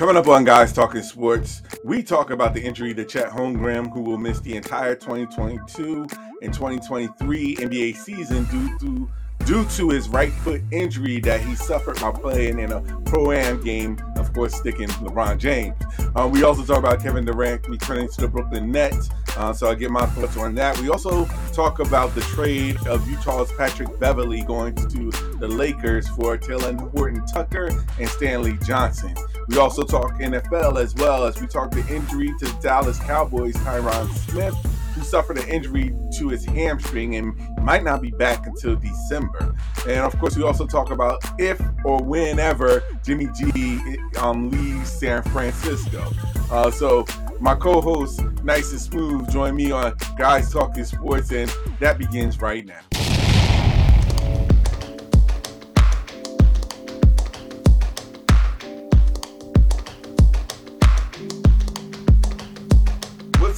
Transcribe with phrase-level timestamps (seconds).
[0.00, 4.00] Coming up on Guys Talking Sports, we talk about the injury to Chet Holmgren, who
[4.00, 6.06] will miss the entire 2022
[6.40, 9.10] and 2023 NBA season due to
[9.50, 13.60] due to his right foot injury that he suffered while playing in a pro am
[13.64, 15.74] game, of course, sticking LeBron James.
[16.14, 19.74] Uh, we also talk about Kevin Durant returning to the Brooklyn Nets, uh, so I
[19.74, 20.78] get my thoughts on that.
[20.78, 25.10] We also talk about the trade of Utah's Patrick Beverley going to
[25.40, 29.16] the Lakers for Talen Horton Tucker and Stanley Johnson.
[29.48, 34.08] We also talk NFL as well as we talk the injury to Dallas Cowboys Tyron
[34.30, 34.54] Smith
[35.00, 39.54] who suffered an injury to his hamstring and might not be back until December.
[39.86, 43.80] And of course, we also talk about if or whenever Jimmy G
[44.18, 46.12] um, leaves San Francisco.
[46.50, 47.06] Uh, so
[47.40, 52.66] my co-host, Nice and Smooth, join me on Guys Talking Sports, and that begins right
[52.66, 53.29] now.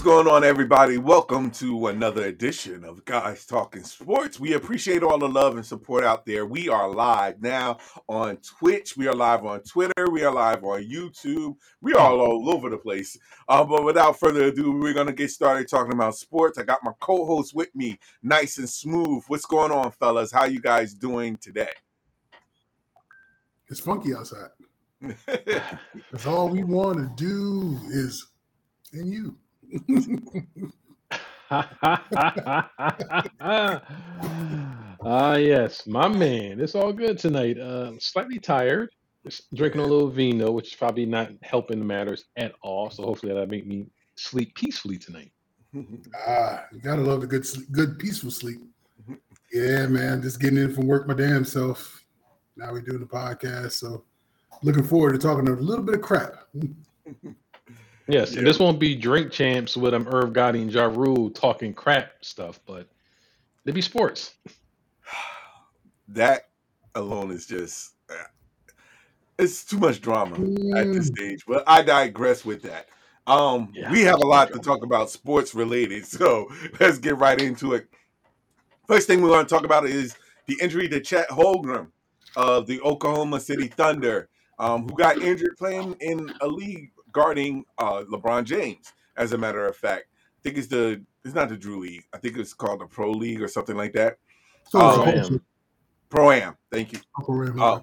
[0.03, 0.99] What's going on, everybody?
[0.99, 4.41] Welcome to another edition of Guys Talking Sports.
[4.41, 6.45] We appreciate all the love and support out there.
[6.45, 8.97] We are live now on Twitch.
[8.97, 10.11] We are live on Twitter.
[10.11, 11.55] We are live on YouTube.
[11.81, 13.17] We are all, over the place.
[13.49, 16.59] Uh, but without further ado, we're going to get started talking about sports.
[16.59, 19.23] I got my co-host with me, nice and smooth.
[19.29, 20.33] What's going on, fellas?
[20.33, 21.71] How you guys doing today?
[23.69, 24.51] It's funky outside.
[25.27, 28.33] That's all we want to do is
[28.93, 29.37] and you.
[35.05, 36.61] Ah, yes, my man.
[36.61, 37.59] It's all good tonight.
[37.59, 38.91] Uh, slightly tired.
[39.25, 42.91] Just drinking a little vino, which is probably not helping the matters at all.
[42.91, 45.33] So hopefully that'll make me sleep peacefully tonight.
[46.27, 48.61] Ah, you gotta love a good, good peaceful sleep.
[49.53, 50.23] Yeah, man.
[50.23, 52.05] Just getting in from work my damn self.
[52.57, 54.05] Now we're doing the podcast, so
[54.63, 56.35] looking forward to talking a little bit of crap.
[58.09, 61.73] Yes, and this won't be drink champs with um Irv Gotti and Ja Rule talking
[61.73, 62.89] crap stuff, but
[63.65, 64.35] they be sports.
[66.09, 66.49] That
[66.95, 68.25] alone is just uh,
[69.39, 70.35] it's too much drama
[70.77, 71.45] at this stage.
[71.47, 72.89] But I digress with that.
[73.27, 76.49] Um, yeah, we have a lot to talk about sports related, so
[76.81, 77.89] let's get right into it.
[78.89, 81.87] First thing we want to talk about is the injury to Chet Holmgren
[82.37, 88.05] of the Oklahoma City Thunder, um, who got injured playing in a league guarding uh,
[88.11, 88.93] LeBron James.
[89.17, 92.05] As a matter of fact, I think it's the it's not the Drew League.
[92.13, 94.19] I think it's called the Pro League or something like that.
[94.71, 95.43] So um,
[96.09, 96.57] Pro Am.
[96.71, 97.01] Thank you.
[97.61, 97.81] Uh,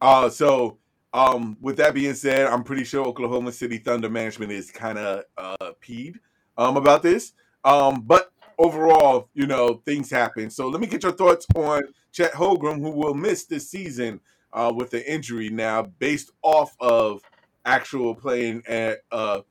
[0.00, 0.78] uh, so
[1.12, 5.24] um, with that being said, I'm pretty sure Oklahoma City Thunder management is kind of
[5.36, 6.16] uh, peed
[6.56, 7.32] um, about this.
[7.64, 10.50] Um, but overall, you know, things happen.
[10.50, 14.20] So let me get your thoughts on Chet Holmgren, who will miss this season
[14.52, 17.22] uh, with the injury now, based off of
[17.64, 19.42] actual playing at a,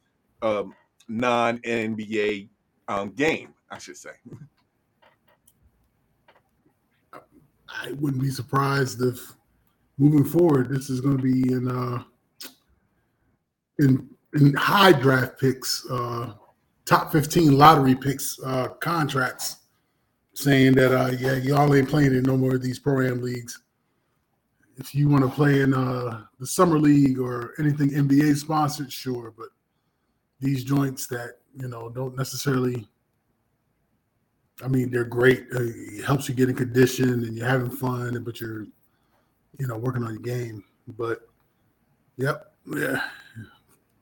[0.42, 0.64] a
[1.08, 2.50] non NBA
[2.88, 4.12] um, game, I should say.
[7.14, 9.34] I wouldn't be surprised if
[9.98, 12.04] moving forward, this is going to be in uh,
[13.80, 16.34] in in high draft picks, uh,
[16.86, 19.58] top fifteen lottery picks uh, contracts,
[20.34, 23.62] saying that uh, yeah, y'all ain't playing in no more of these pro am leagues
[24.78, 29.34] if you want to play in uh, the summer league or anything NBA sponsored, sure.
[29.38, 29.50] But
[30.40, 32.88] these joints that you know don't necessarily.
[34.64, 35.48] I mean, they're great.
[35.56, 38.68] Uh, it helps you get in condition and you're having fun, but you're,
[39.58, 40.64] you know, working on your game.
[41.00, 41.28] But,
[42.18, 43.02] yep, yeah,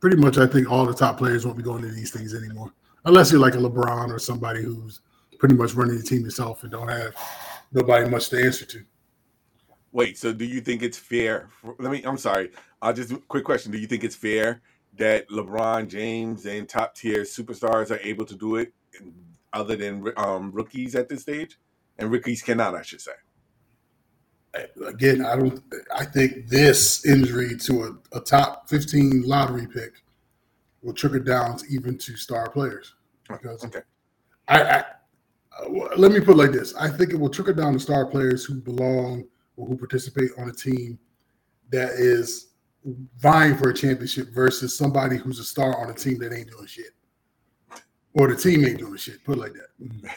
[0.01, 0.37] pretty much.
[0.37, 2.73] I think all the top players won't be going to these things anymore,
[3.05, 4.99] unless you're like a LeBron or somebody who's
[5.37, 7.15] pretty much running the team yourself and don't have
[7.71, 8.83] nobody much to answer to.
[9.91, 11.47] Wait, so do you think it's fair?
[11.49, 12.03] For, let me.
[12.03, 12.51] I'm sorry.
[12.81, 13.71] I'll just quick question.
[13.71, 14.61] Do you think it's fair
[14.97, 18.73] that LeBron James and top tier superstars are able to do it,
[19.53, 21.57] other than um, rookies at this stage,
[21.97, 22.75] and rookies cannot?
[22.75, 23.11] I should say.
[24.87, 25.61] Again, I don't.
[25.95, 30.03] I think this injury to a, a top 15 lottery pick
[30.81, 32.95] will trickle down to even to star players
[33.27, 33.81] because okay.
[34.47, 34.79] I, I
[35.59, 38.05] uh, let me put it like this: I think it will trickle down to star
[38.05, 39.25] players who belong
[39.59, 40.97] or who participate on a team
[41.69, 42.47] that is
[43.17, 46.65] vying for a championship versus somebody who's a star on a team that ain't doing
[46.65, 46.91] shit.
[48.13, 49.23] Or the team ain't doing shit.
[49.23, 50.11] Put it like that.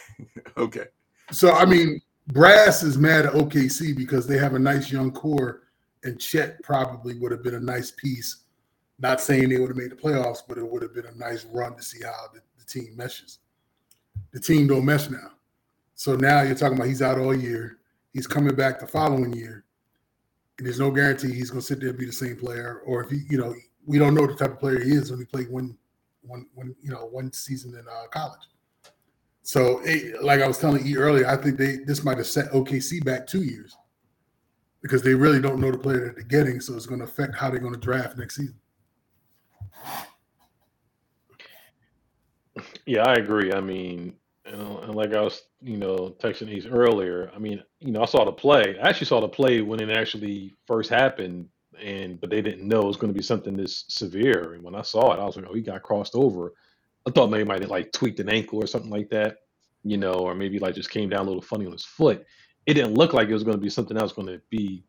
[0.57, 0.85] okay.
[1.33, 5.65] So I mean, Brass is mad at OKC because they have a nice young core,
[6.05, 8.45] and Chet probably would have been a nice piece.
[9.01, 11.45] Not saying they would have made the playoffs, but it would have been a nice
[11.47, 13.41] run to see how the, the team meshes.
[14.31, 15.33] The team don't mesh now.
[15.97, 17.79] So now you're talking about he's out all year.
[18.13, 19.65] He's coming back the following year.
[20.59, 22.83] And there's no guarantee he's going to sit there and be the same player.
[22.85, 23.55] Or if he, you know,
[23.87, 25.77] we don't know the type of player he is when he played one,
[26.23, 28.49] one, one you know, one season in uh, college.
[29.43, 32.53] So, it, like I was telling you earlier, I think they this might have set
[32.53, 33.77] OKC back two years
[34.83, 36.61] because they really don't know the player that they're getting.
[36.61, 38.55] So it's going to affect how they're going to draft next season.
[42.87, 43.53] Yeah, I agree.
[43.53, 44.15] I mean,
[44.51, 47.31] know, and like I was, you know, texting these earlier.
[47.35, 48.77] I mean, you know, I saw the play.
[48.83, 51.49] I actually saw the play when it actually first happened,
[51.81, 54.55] and but they didn't know it was going to be something this severe.
[54.55, 56.53] And when I saw it, I was like, oh, he got crossed over.
[57.07, 59.39] I thought maybe he might have like tweaked an ankle or something like that,
[59.85, 62.25] you know, or maybe like just came down a little funny on his foot.
[62.67, 64.85] It didn't look like it was going to be something that was going to be,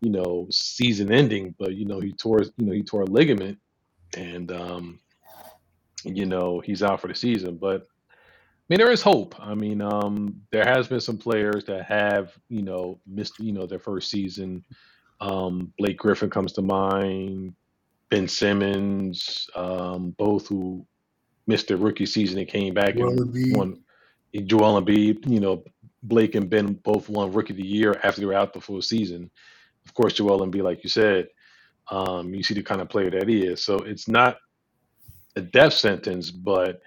[0.00, 1.54] you know, season ending.
[1.58, 3.58] But you know, he tore, you know, he tore a ligament,
[4.16, 5.00] and um,
[6.04, 7.56] you know, he's out for the season.
[7.56, 7.88] But
[8.68, 9.34] mean, there is hope.
[9.38, 13.66] I mean, um, there has been some players that have, you know, missed, you know,
[13.66, 14.64] their first season.
[15.20, 17.54] Um, Blake Griffin comes to mind.
[18.10, 20.86] Ben Simmons, um, both who
[21.46, 23.80] missed their rookie season and came back Well, and Embiid, won.
[24.46, 25.62] Joel Embiid, you know,
[26.02, 28.82] Blake and Ben both won Rookie of the Year after they were out the full
[28.82, 29.30] season.
[29.86, 31.28] Of course, Joel Embiid, like you said,
[31.90, 33.62] um, you see the kind of player that he is.
[33.62, 34.38] So it's not
[35.36, 36.80] a death sentence, but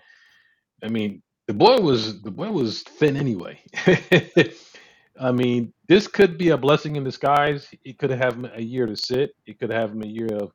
[0.83, 3.59] I mean, the boy was the boy was thin anyway.
[5.19, 7.69] I mean, this could be a blessing in disguise.
[7.83, 9.31] It could have him a year to sit.
[9.47, 10.51] It could have him a year of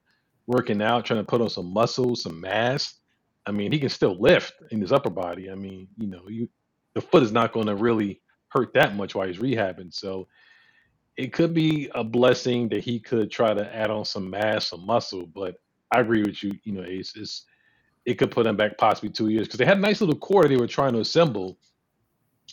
[0.47, 2.95] working out, trying to put on some muscle, some mass.
[3.47, 5.51] I mean, he can still lift in his upper body.
[5.51, 6.49] I mean, you know, you
[6.95, 9.93] the foot is not going to really hurt that much while he's rehabbing.
[9.93, 10.29] So
[11.17, 14.87] it could be a blessing that he could try to add on some mass, some
[14.87, 15.27] muscle.
[15.27, 15.57] But
[15.91, 16.53] I agree with you.
[16.65, 17.45] You know, Ace is
[18.05, 20.45] it could put them back possibly two years because they had a nice little core
[20.45, 21.59] they were trying to assemble,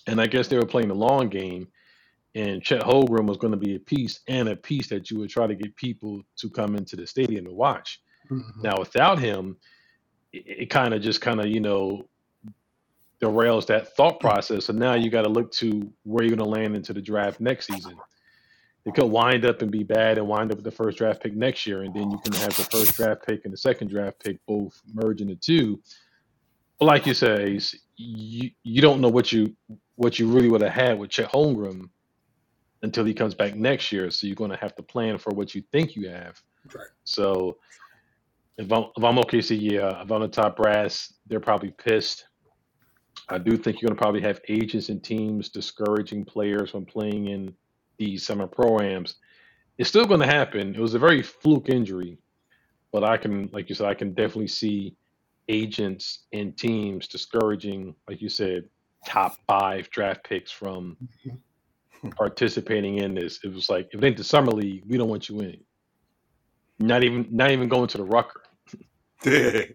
[0.08, 1.68] and I guess they were playing the long game.
[2.36, 5.32] And Chet Holmgren was going to be a piece and a piece that you would
[5.32, 8.02] try to get people to come into the stadium to watch.
[8.30, 8.64] Mhm.
[8.64, 9.58] Now, without him,
[10.32, 12.08] it, it kind of just kind of you know
[13.22, 14.66] derails that thought process.
[14.66, 17.40] So now you got to look to where you're going to land into the draft
[17.40, 17.96] next season.
[18.90, 21.36] It could wind up and be bad and wind up with the first draft pick
[21.36, 24.20] next year, and then you can have the first draft pick and the second draft
[24.24, 25.80] pick both merge into two.
[26.80, 27.60] But like you say,
[27.98, 29.56] you you don't know what you
[29.96, 31.88] what you really would have had with Chet Holmgren
[32.82, 34.10] until he comes back next year.
[34.10, 36.42] So you're going to have to plan for what you think you have.
[36.74, 36.88] Right.
[37.04, 37.58] So
[38.58, 42.26] if I'm if I'm OKC, yeah, if I'm the top brass, they're probably pissed.
[43.28, 47.28] I do think you're going to probably have agents and teams discouraging players from playing
[47.28, 47.54] in
[48.00, 49.16] these summer programs.
[49.78, 50.74] It's still going to happen.
[50.74, 52.18] It was a very fluke injury,
[52.92, 54.96] but I can, like you said, I can definitely see
[55.48, 58.64] agents and teams discouraging, like you said,
[59.06, 60.98] top five draft picks from
[62.16, 63.40] participating in this.
[63.44, 65.58] It was like if it ain't the summer league, we don't want you in.
[66.80, 68.42] Not even, not even going to the Rucker.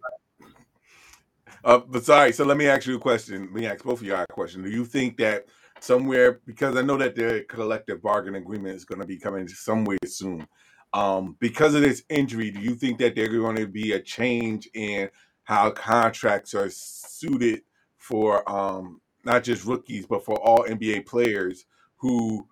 [1.64, 3.42] uh, but sorry, so let me ask you a question.
[3.42, 4.62] Let me ask both of y'all a question.
[4.62, 5.46] Do you think that
[5.84, 9.98] somewhere, because I know that the collective bargain agreement is going to be coming somewhere
[10.06, 10.46] soon,
[10.94, 14.68] um, because of this injury, do you think that there's going to be a change
[14.74, 15.10] in
[15.42, 17.62] how contracts are suited
[17.98, 21.66] for um, not just rookies, but for all NBA players
[21.96, 22.46] who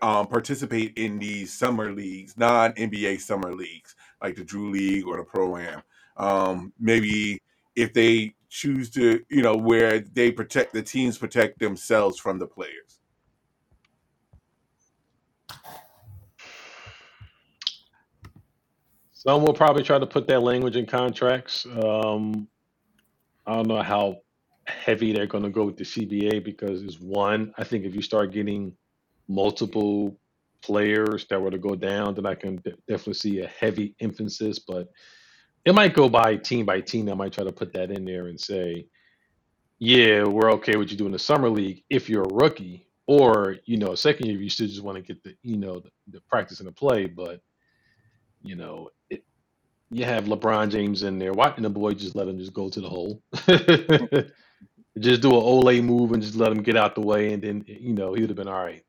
[0.00, 5.18] um, participate in these summer leagues, non NBA summer leagues, like the Drew League or
[5.18, 5.82] the Pro Am?
[6.16, 7.42] Um, maybe
[7.76, 12.46] if they choose to, you know, where they protect the teams protect themselves from the
[12.46, 13.00] players.
[19.12, 21.66] Some will probably try to put that language in contracts.
[21.66, 22.46] Um,
[23.44, 24.18] I don't know how
[24.66, 27.52] heavy they're going to go with the CBA because it's one.
[27.58, 28.72] I think if you start getting
[29.26, 30.16] multiple
[30.62, 34.60] players that were to go down, then I can definitely see a heavy emphasis.
[34.60, 34.88] But
[35.64, 37.08] it might go by team by team.
[37.08, 38.86] I might try to put that in there and say,
[39.78, 43.76] yeah, we're okay with you doing the summer league if you're a rookie, or you
[43.76, 46.20] know, a second year you still just want to get the you know the, the
[46.22, 47.40] practice and the play, but
[48.42, 49.24] you know, it,
[49.90, 51.32] you have LeBron James in there.
[51.32, 53.22] Why didn't the boy just let him just go to the hole?
[54.98, 57.64] just do an Ole move and just let him get out the way, and then
[57.66, 58.84] you know he would have been all right.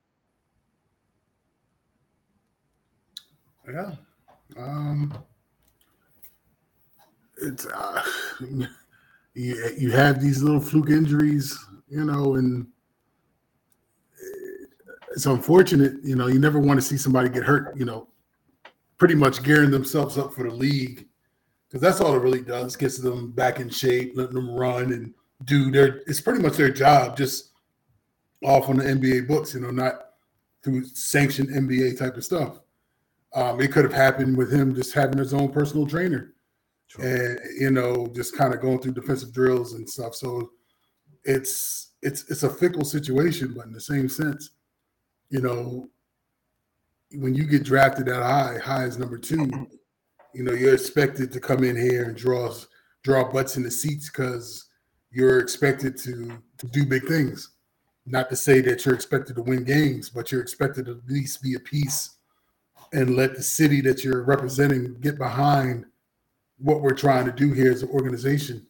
[3.67, 3.91] Yeah.
[4.58, 5.13] Um,
[7.45, 8.03] it's uh,
[9.33, 12.67] you, you have these little fluke injuries, you know, and
[15.11, 15.93] it's unfortunate.
[16.03, 17.75] You know, you never want to see somebody get hurt.
[17.77, 18.07] You know,
[18.97, 21.07] pretty much gearing themselves up for the league
[21.67, 22.75] because that's all it really does.
[22.75, 25.13] Gets them back in shape, letting them run and
[25.45, 26.01] do their.
[26.07, 27.51] It's pretty much their job, just
[28.43, 29.53] off on the NBA books.
[29.53, 29.93] You know, not
[30.63, 32.59] through sanctioned NBA type of stuff.
[33.33, 36.34] Um, it could have happened with him just having his own personal trainer
[36.99, 40.15] and you know, just kind of going through defensive drills and stuff.
[40.15, 40.51] So
[41.23, 44.51] it's it's it's a fickle situation, but in the same sense,
[45.29, 45.89] you know,
[47.13, 49.49] when you get drafted that high, high as number two,
[50.33, 52.53] you know, you're expected to come in here and draw
[53.03, 54.69] draw butts in the seats because
[55.11, 57.51] you're expected to to do big things.
[58.05, 61.41] Not to say that you're expected to win games, but you're expected to at least
[61.41, 62.17] be a piece
[62.93, 65.85] and let the city that you're representing get behind
[66.57, 68.65] what we're trying to do here as an organization.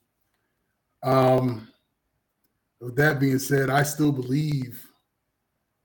[1.03, 1.67] Um,
[2.81, 4.83] with that being said, I still believe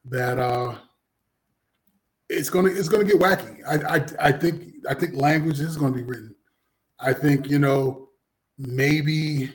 [0.06, 0.76] that uh,
[2.28, 3.60] it's gonna it's gonna get wacky.
[3.66, 6.34] I, I I think I think language is gonna be written.
[6.98, 8.08] I think you know
[8.58, 9.50] maybe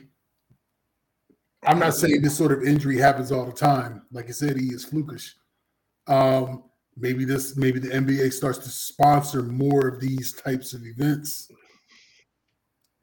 [1.64, 4.02] I'm not saying this sort of injury happens all the time.
[4.12, 5.32] Like I said, he is flukish.
[6.06, 6.64] Um,
[6.96, 11.50] maybe this maybe the NBA starts to sponsor more of these types of events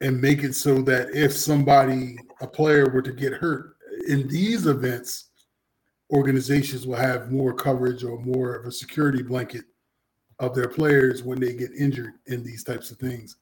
[0.00, 3.76] and make it so that if somebody a player were to get hurt
[4.08, 5.30] in these events
[6.12, 9.64] organizations will have more coverage or more of a security blanket
[10.40, 13.36] of their players when they get injured in these types of things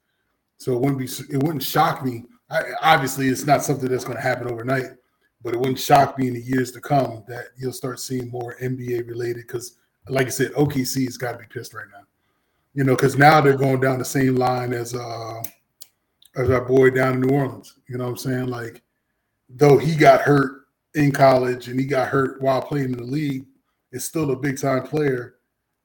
[0.57, 4.17] so it wouldn't be it wouldn't shock me I, obviously it's not something that's going
[4.17, 4.91] to happen overnight
[5.43, 8.55] but it wouldn't shock me in the years to come that you'll start seeing more
[8.61, 9.77] nba related because
[10.09, 12.03] like I said, OKC has got to be pissed right now.
[12.73, 15.41] You know, because now they're going down the same line as uh
[16.35, 17.79] as our boy down in New Orleans.
[17.87, 18.47] You know what I'm saying?
[18.47, 18.81] Like,
[19.49, 20.63] though he got hurt
[20.95, 23.45] in college and he got hurt while playing in the league,
[23.91, 25.35] it's still a big time player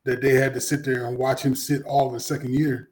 [0.04, 2.90] that they had to sit there and watch him sit all of his second year,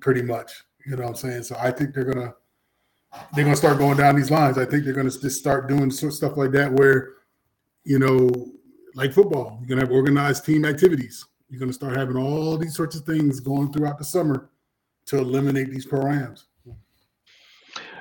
[0.00, 0.64] pretty much.
[0.84, 1.42] You know what I'm saying?
[1.44, 2.34] So I think they're gonna
[3.34, 4.58] they're gonna start going down these lines.
[4.58, 7.10] I think they're gonna just start doing stuff like that where,
[7.84, 8.30] you know,
[8.94, 9.58] like football.
[9.60, 11.24] You're gonna have organized team activities.
[11.48, 14.50] You're gonna start having all these sorts of things going throughout the summer
[15.06, 16.46] to eliminate these programs.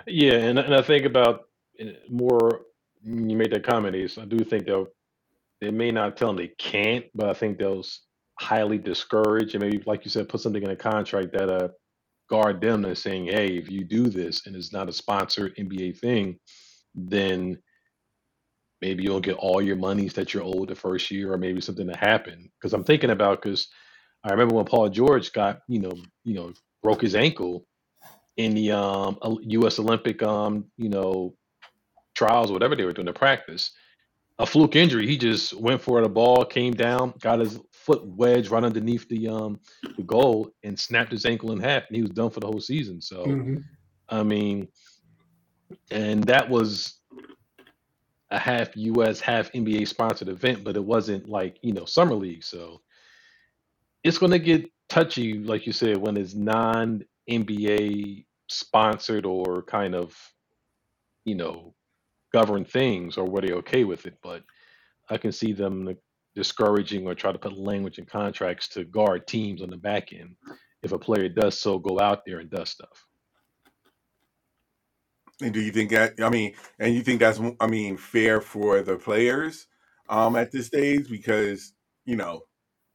[0.07, 1.43] Yeah, and, and I think about
[1.79, 2.61] eh, more.
[3.03, 4.87] You made that comment, is I do think they'll
[5.61, 7.83] they may not tell them they can't, but I think they'll
[8.39, 11.69] highly discourage and maybe, like you said, put something in a contract that uh
[12.29, 15.99] guard them and saying, hey, if you do this and it's not a sponsored NBA
[15.99, 16.39] thing,
[16.95, 17.59] then
[18.81, 21.87] maybe you'll get all your monies that you're owed the first year, or maybe something
[21.87, 22.49] to happen.
[22.59, 23.67] Because I'm thinking about because
[24.25, 25.93] I remember when Paul George got you know
[26.25, 26.53] you know
[26.83, 27.65] broke his ankle
[28.39, 29.79] in the um, U.S.
[29.79, 31.35] Olympic um, you know
[32.15, 33.71] trials, or whatever they were doing to practice.
[34.39, 35.05] A fluke injury.
[35.05, 39.27] He just went for the ball, came down, got his foot wedged right underneath the
[39.27, 39.59] um
[39.97, 42.61] the goal, and snapped his ankle in half, and he was done for the whole
[42.61, 43.01] season.
[43.01, 43.57] So, mm-hmm.
[44.07, 44.69] I mean,
[45.91, 47.01] and that was
[48.31, 52.43] a half US, half NBA sponsored event, but it wasn't like, you know, summer league.
[52.45, 52.79] So
[54.03, 59.95] it's going to get touchy, like you said, when it's non NBA sponsored or kind
[59.95, 60.15] of,
[61.25, 61.75] you know,
[62.33, 64.15] govern things or were they okay with it.
[64.23, 64.43] But
[65.09, 65.95] I can see them
[66.35, 70.35] discouraging or try to put language in contracts to guard teams on the back end
[70.83, 73.05] if a player does so go out there and does stuff.
[75.41, 78.81] And do you think that I mean, and you think that's I mean fair for
[78.81, 79.67] the players
[80.09, 81.73] um at this stage because
[82.05, 82.43] you know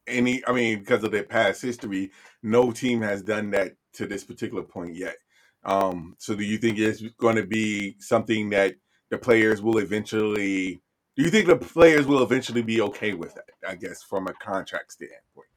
[0.07, 4.25] any I mean because of their past history, no team has done that to this
[4.25, 5.17] particular point yet.
[5.65, 8.75] Um, so do you think it's going to be something that
[9.11, 10.81] the players will eventually?
[11.17, 13.51] Do you think the players will eventually be okay with that?
[13.67, 15.49] I guess from a contract standpoint.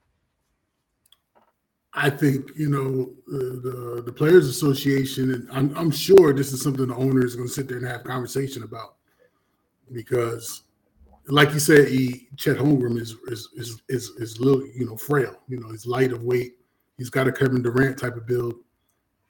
[1.94, 6.86] I think you know the the Players Association, and I'm, I'm sure this is something
[6.88, 8.98] the owner is going to sit there and have conversation about,
[9.92, 10.62] because,
[11.28, 15.38] like you said, he Chet Holmgren is is is is, is little you know frail.
[15.48, 16.60] You know, he's light of weight.
[17.00, 18.54] He's got a Kevin Durant type of build,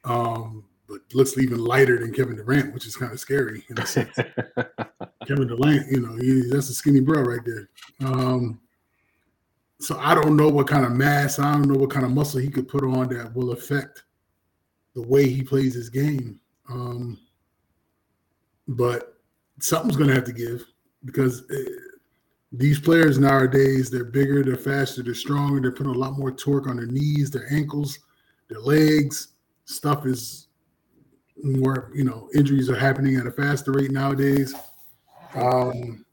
[0.07, 3.85] um, but looks even lighter than Kevin Durant, which is kind of scary in a
[3.85, 4.15] sense.
[5.27, 7.69] Kevin Durant, you know, he, that's a skinny bro right there.
[8.05, 8.59] Um,
[9.79, 12.39] so I don't know what kind of mass, I don't know what kind of muscle
[12.39, 14.03] he could put on that will affect
[14.95, 16.39] the way he plays his game.
[16.69, 17.19] Um,
[18.67, 19.17] but
[19.59, 20.65] something's going to have to give
[21.05, 21.71] because it, eh,
[22.53, 26.67] these players nowadays they're bigger, they're faster, they're stronger, they're putting a lot more torque
[26.67, 27.99] on their knees, their ankles,
[28.49, 29.33] their legs.
[29.67, 30.47] Stuff is
[31.43, 34.55] more, you know, injuries are happening at a faster rate nowadays.
[35.36, 36.05] Um,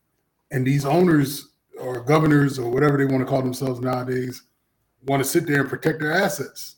[0.50, 4.42] and these owners or governors or whatever they want to call themselves nowadays
[5.06, 6.76] want to sit there and protect their assets.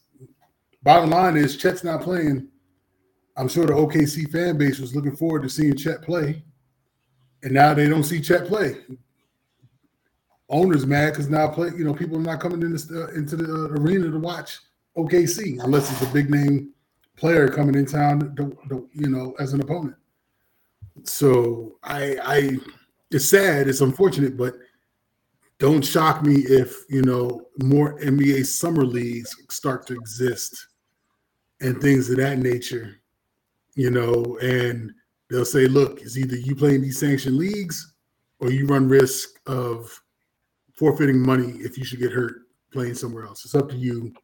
[0.83, 2.49] Bottom line is Chet's not playing.
[3.37, 6.43] I'm sure the OKC fan base was looking forward to seeing Chet play,
[7.43, 8.77] and now they don't see Chet play.
[10.49, 11.69] Owners mad because now play.
[11.77, 14.59] You know, people are not coming in uh, into the uh, arena to watch
[14.97, 16.73] OKC unless it's a big name
[17.17, 18.35] player coming in town,
[18.93, 19.97] you know, as an opponent.
[21.05, 22.59] So I, I,
[23.11, 24.55] it's sad, it's unfortunate, but
[25.59, 30.67] don't shock me if you know more NBA summer leagues start to exist
[31.61, 33.01] and things of that nature.
[33.75, 34.93] You know, and
[35.29, 37.95] they'll say, look, it's either you play in these sanctioned leagues
[38.39, 40.03] or you run risk of
[40.73, 43.45] forfeiting money if you should get hurt playing somewhere else.
[43.45, 44.15] It's up to you.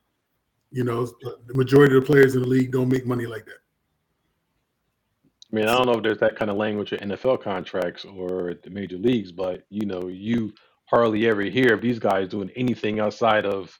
[0.73, 3.59] You know, the majority of the players in the league don't make money like that.
[5.53, 8.55] I mean, I don't know if there's that kind of language in NFL contracts or
[8.65, 10.55] the major leagues, but you know, you
[10.87, 13.79] hardly ever hear of these guys doing anything outside of,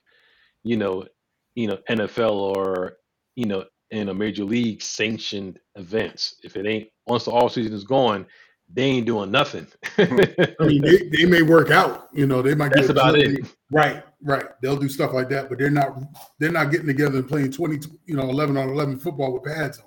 [0.63, 1.05] you know,
[1.55, 2.97] you know, NFL or
[3.35, 6.35] you know, in a major league sanctioned events.
[6.43, 8.25] If it ain't once the off season is going,
[8.73, 9.67] they ain't doing nothing.
[9.97, 10.05] I
[10.61, 13.45] mean, they, they may work out, you know, they might That's about it.
[13.71, 14.45] Right, right.
[14.61, 15.97] They'll do stuff like that, but they're not
[16.39, 19.79] they're not getting together and playing 20, you know, 11 on 11 football with pads
[19.79, 19.85] on.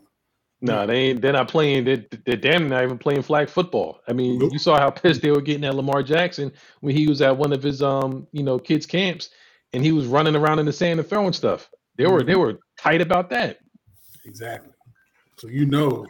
[0.62, 1.21] No, they ain't.
[1.21, 1.85] They're not playing.
[1.85, 4.00] They're, they're damn not even playing flag football.
[4.09, 4.52] I mean, Nope.
[4.52, 6.50] you saw how pissed they were getting at Lamar Jackson
[6.81, 9.31] when he was at one of his um, you know, kids camps,
[9.75, 11.69] and he was running around in the sand and throwing stuff.
[11.97, 13.59] They were they were tight about that.
[14.25, 14.73] Exactly.
[15.37, 16.07] So you know,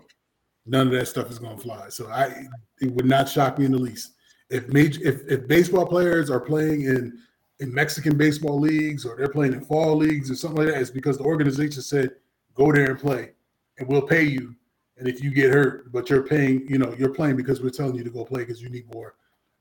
[0.67, 1.89] none of that stuff is going to fly.
[1.89, 2.47] So I,
[2.81, 4.13] it would not shock me in the least
[4.51, 7.19] if major if, if baseball players are playing in
[7.61, 10.81] in Mexican baseball leagues or they're playing in fall leagues or something like that.
[10.81, 12.11] It's because the organization said
[12.55, 13.33] go there and play,
[13.79, 14.55] and we'll pay you.
[14.99, 17.97] And if you get hurt, but you're paying, you know, you're playing because we're telling
[17.97, 19.15] you to go play because you need more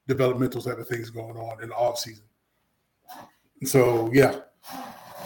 [0.07, 2.23] developmental type of things going on in the off season.
[3.63, 4.39] So yeah,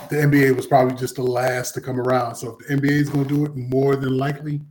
[0.10, 2.36] the NBA was probably just the last to come around.
[2.36, 4.62] So if the NBA is going to do it, more than likely,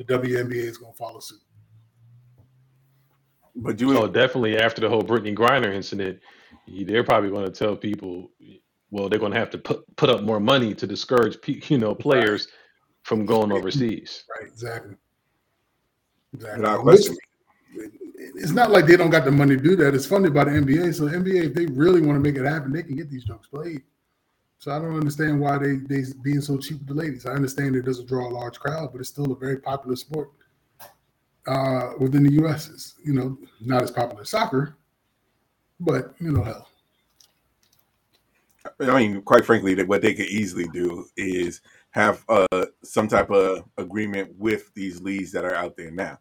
[0.00, 1.40] the WNBA is going to follow suit.
[3.54, 6.20] But you know, definitely after the whole Brittney Griner incident,
[6.66, 8.30] they're probably going to tell people,
[8.90, 11.36] well, they're going to have to put put up more money to discourage
[11.68, 12.48] you know players
[13.02, 14.24] from going overseas.
[14.38, 14.48] Right?
[14.48, 14.94] Exactly.
[16.32, 17.06] Exactly.
[18.36, 19.94] It's not like they don't got the money to do that.
[19.94, 20.94] It's funny about the NBA.
[20.94, 23.24] So the NBA, if they really want to make it happen, they can get these
[23.24, 23.82] jokes played.
[24.60, 27.24] So I don't understand why they they being so cheap with the ladies.
[27.24, 30.32] I understand it doesn't draw a large crowd, but it's still a very popular sport
[31.46, 32.68] uh, within the U.S.
[32.68, 34.76] It's you know not as popular as soccer,
[35.80, 36.68] but you know hell.
[38.80, 43.30] I mean, quite frankly, that what they could easily do is have uh, some type
[43.30, 46.18] of agreement with these leagues that are out there now.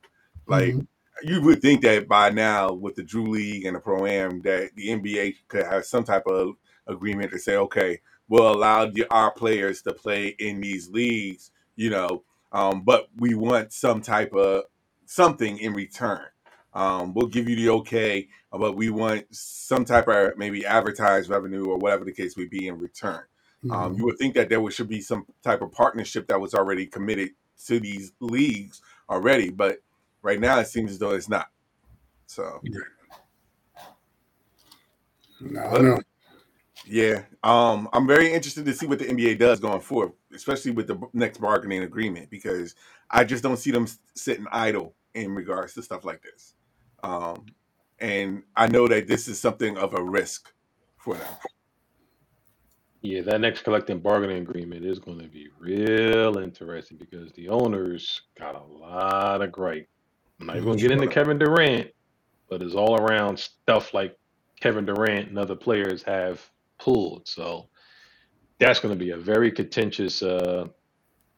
[0.47, 0.87] Like Mhm.
[1.23, 4.73] you would think that by now, with the Drew League and the Pro Am, that
[4.75, 6.55] the NBA could have some type of
[6.87, 7.99] agreement to say, okay,
[8.29, 13.33] we'll allow the, our players to play in these leagues, you know, um, but we
[13.33, 14.63] want some type of
[15.05, 16.25] something in return.
[16.73, 21.65] Um, we'll give you the okay, but we want some type of maybe advertised revenue
[21.65, 23.23] or whatever the case would be in return.
[23.71, 26.53] Um, you would think that there would, should be some type of partnership that was
[26.53, 27.31] already committed
[27.65, 29.79] to these leagues already, but
[30.21, 31.47] right now it seems as though it's not.
[32.27, 32.61] So
[35.41, 35.99] No, I know.
[36.85, 40.87] Yeah, um, I'm very interested to see what the NBA does going forward, especially with
[40.87, 42.75] the b- next bargaining agreement, because
[43.09, 46.55] I just don't see them s- sitting idle in regards to stuff like this.
[47.03, 47.45] Um,
[47.99, 50.51] and I know that this is something of a risk
[50.97, 51.33] for them.
[53.01, 58.23] Yeah, that next collective bargaining agreement is going to be real interesting because the owners
[58.37, 59.87] got a lot of gripe.
[60.39, 61.91] I'm not even going to get into Kevin Durant,
[62.49, 64.17] but it's all around stuff like
[64.59, 66.41] Kevin Durant and other players have
[66.79, 67.27] pulled.
[67.27, 67.69] So
[68.59, 70.67] that's going to be a very contentious, uh,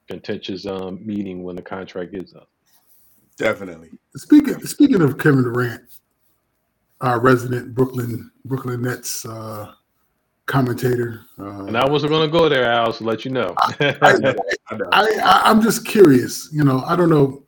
[0.08, 2.50] contentious um, meeting when the contract is up.
[3.38, 3.90] Definitely.
[4.16, 5.82] Speaking speaking of Kevin Durant,
[7.00, 9.74] our resident Brooklyn Brooklyn Nets uh,
[10.46, 11.22] commentator.
[11.40, 13.56] Uh, And I wasn't going to go there, Al, to let you know.
[13.58, 13.96] I.
[14.02, 14.36] I.
[14.92, 16.50] I, I I'm just curious.
[16.52, 17.44] You know, I don't know.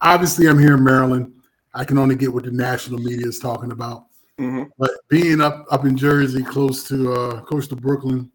[0.00, 1.32] Obviously, I'm here in Maryland.
[1.74, 4.06] I can only get what the national media is talking about.
[4.38, 4.70] Mhm.
[4.78, 8.30] But being up up in Jersey, close to uh, close to Brooklyn,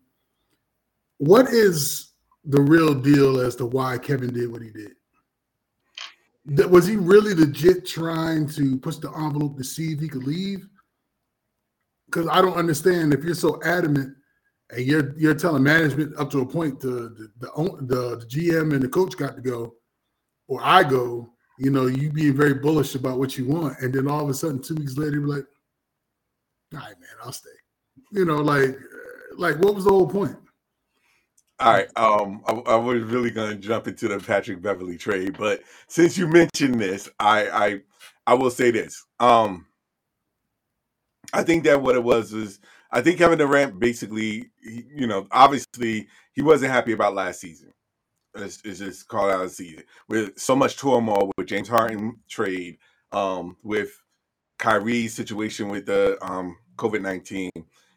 [1.17, 2.11] what is
[2.45, 4.95] the real deal as to why Kevin did what he did?
[6.45, 10.25] That- Was he really legit trying to push the envelope to see if he could
[10.25, 10.67] leave?
[12.07, 14.13] Because I don't understand if you're so adamant
[14.71, 18.83] and you're you're telling management up to a point the the, the, the GM and
[18.83, 19.75] the coach got to go,
[20.47, 21.29] or I go.
[21.59, 24.33] You know, you being very bullish about what you want, and then all of a
[24.33, 25.45] sudden, two weeks later, you're like,
[26.73, 27.49] "All right, man, I'll stay."
[28.11, 28.77] You know, like,
[29.37, 30.35] like what was the whole point?
[31.59, 31.87] All right.
[31.95, 36.27] Um, I, I was really gonna jump into the Patrick Beverly trade, but since you
[36.27, 37.81] mentioned this, I I
[38.27, 39.05] I will say this.
[39.19, 39.67] Um,
[41.31, 42.59] I think that what it was was
[42.91, 47.71] I think Kevin Durant basically, he, you know, obviously he wasn't happy about last season.
[48.35, 52.77] It's, is just called out season with so much turmoil with James Harden trade,
[53.11, 53.91] um, with
[54.57, 57.51] Kyrie's situation with the um, COVID nineteen,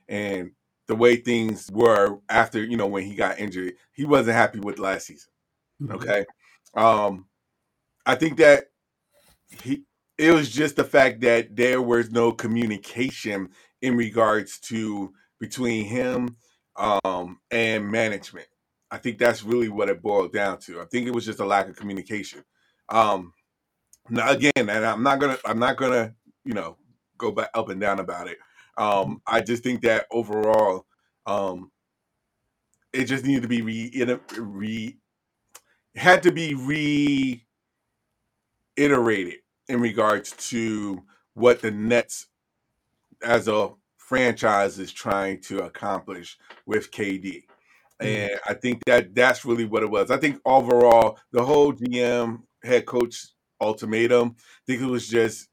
[0.08, 0.52] and
[0.86, 4.78] the way things were after you know when he got injured, he wasn't happy with
[4.78, 5.30] last season.
[5.82, 5.94] Mhm.
[5.94, 6.24] Okay,
[6.74, 7.26] um,
[8.06, 8.66] I think that
[9.62, 9.84] he
[10.18, 13.50] it was just the fact that there was no communication
[13.82, 16.36] in regards to between him
[16.76, 18.46] um, and management.
[18.90, 20.80] I think that's really what it boiled down to.
[20.80, 22.44] I think it was just a lack of communication.
[22.88, 23.32] Um,
[24.08, 26.76] now again, and I'm not gonna, I'm not gonna, you know,
[27.18, 28.38] go back up and down about it.
[28.76, 30.86] Um, I just think that overall,
[31.26, 31.70] um,
[32.92, 34.96] it just needed to be re, re
[35.94, 36.54] had to be
[38.76, 41.02] reiterated in regards to
[41.34, 42.26] what the Nets
[43.22, 47.44] as a franchise is trying to accomplish with KD.
[47.98, 50.10] And I think that that's really what it was.
[50.10, 53.28] I think overall, the whole GM head coach
[53.60, 55.48] ultimatum, I think it was just,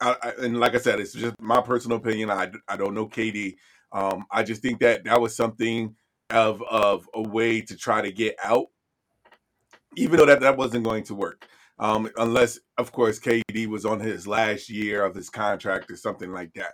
[0.00, 2.30] I, I, and like I said, it's just my personal opinion.
[2.30, 3.56] I, I don't know KD.
[3.92, 5.94] Um, I just think that that was something
[6.30, 8.66] of of a way to try to get out,
[9.96, 11.46] even though that that wasn't going to work.
[11.78, 16.32] Um, unless, of course, KD was on his last year of his contract or something
[16.32, 16.72] like that.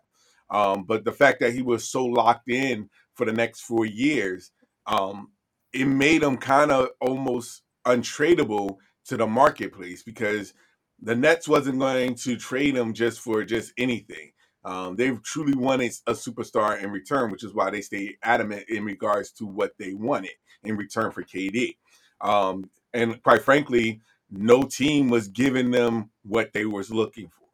[0.51, 4.53] Um, but the fact that he was so locked in for the next four years,
[4.87, 5.33] um,
[5.73, 10.55] it made him kind of almost untradeable to the marketplace because
[11.03, 14.33] the Nets wasn't going to trade him just for just anything.
[14.65, 18.85] Um, they truly wanted a superstar in return, which is why they stayed adamant in
[18.85, 20.31] regards to what they wanted
[20.63, 21.77] in return for KD.
[22.21, 27.49] Um, and quite frankly, no team was giving them what they was looking for.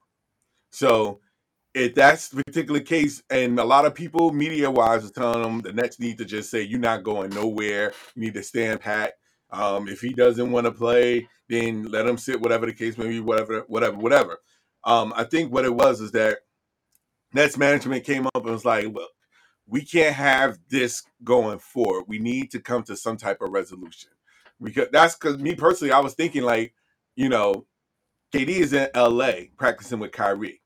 [0.70, 1.20] So
[1.74, 5.60] if that's the particular case, and a lot of people, media wise, are telling them
[5.60, 7.92] the Nets need to just say, You're not going nowhere.
[8.14, 9.14] You need to stand pat.
[9.50, 13.08] Um, if he doesn't want to play, then let him sit, whatever the case may
[13.08, 14.38] be, whatever, whatever, whatever.
[14.84, 16.38] Um, I think what it was is that
[17.32, 19.10] Nets management came up and was like, Look,
[19.66, 22.04] we can't have this going forward.
[22.06, 24.10] We need to come to some type of resolution.
[24.62, 26.74] Because that's because me personally, I was thinking like,
[27.16, 27.66] you know,
[28.34, 30.60] KD is in LA practicing with Kyrie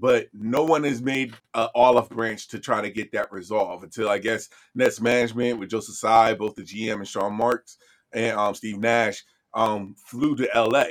[0.00, 4.08] but no one has made an olive branch to try to get that resolved until
[4.08, 7.78] I guess Nets management with Joseph Tsai, both the GM and Sean Marks
[8.12, 9.24] and um, Steve Nash
[9.58, 10.84] um, flew to LA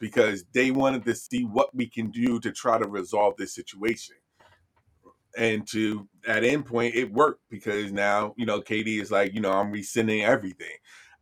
[0.00, 4.16] because they wanted to see what we can do to try to resolve this situation.
[5.36, 9.40] And to at end point, it worked because now, you know, KD is like, you
[9.40, 10.72] know, I'm rescinding everything.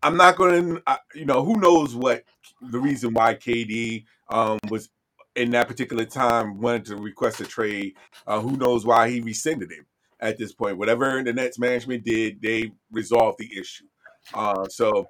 [0.05, 2.23] I'm not going to, you know, who knows what
[2.71, 4.89] the reason why KD um, was
[5.35, 7.95] in that particular time wanted to request a trade.
[8.25, 9.85] Uh, who knows why he rescinded him
[10.21, 10.79] at this point?
[10.79, 13.87] Whatever the Nets management did, they resolved the issue.
[14.33, 15.09] Uh, so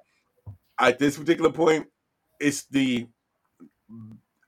[0.79, 1.87] at this particular point,
[2.39, 3.07] it's the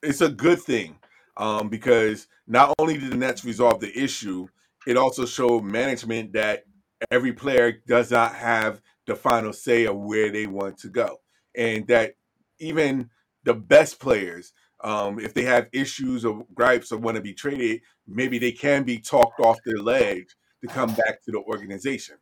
[0.04, 0.98] it's a good thing
[1.38, 4.48] um, because not only did the Nets resolve the issue,
[4.86, 6.63] it also showed management that
[7.12, 11.18] every player does not have the final say of where they want to go,
[11.56, 12.16] and that
[12.60, 13.10] even
[13.44, 17.82] the best players um, if they have issues or gripes or want to be traded,
[18.08, 22.16] maybe they can be talked off their legs to come back to the organization.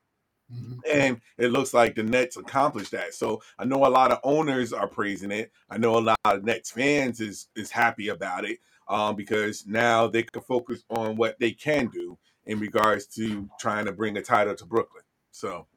[0.53, 0.79] Mm-hmm.
[0.91, 3.13] And it looks like the Nets accomplished that.
[3.13, 5.51] So I know a lot of owners are praising it.
[5.69, 10.07] I know a lot of Nets fans is is happy about it um, because now
[10.07, 14.21] they can focus on what they can do in regards to trying to bring a
[14.21, 15.03] title to Brooklyn.
[15.31, 15.67] So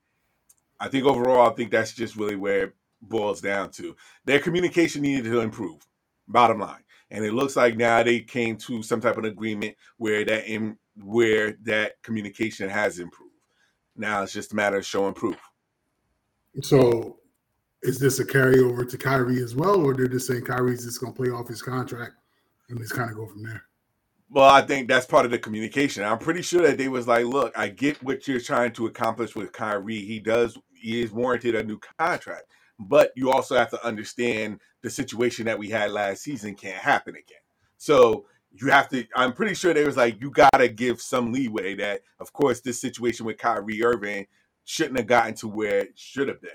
[0.78, 3.96] I think overall, I think that's just really where it boils down to.
[4.24, 5.86] Their communication needed to improve
[6.28, 6.84] bottom line.
[7.10, 10.76] And it looks like now they came to some type of agreement where that in
[10.96, 13.27] where that communication has improved.
[13.98, 15.38] Now it's just a matter of showing proof.
[16.62, 17.18] So
[17.82, 21.12] is this a carryover to Kyrie as well, or they're just saying Kyrie's just gonna
[21.12, 22.12] play off his contract
[22.68, 23.64] and just kind of go from there?
[24.30, 26.04] Well, I think that's part of the communication.
[26.04, 29.34] I'm pretty sure that they was like, look, I get what you're trying to accomplish
[29.34, 30.00] with Kyrie.
[30.00, 32.44] He does he is warranted a new contract.
[32.78, 37.14] But you also have to understand the situation that we had last season can't happen
[37.14, 37.40] again.
[37.76, 39.04] So you have to.
[39.14, 41.74] I'm pretty sure they was like, you got to give some leeway.
[41.74, 44.26] That of course, this situation with Kyrie Irving
[44.64, 46.50] shouldn't have gotten to where it should have been.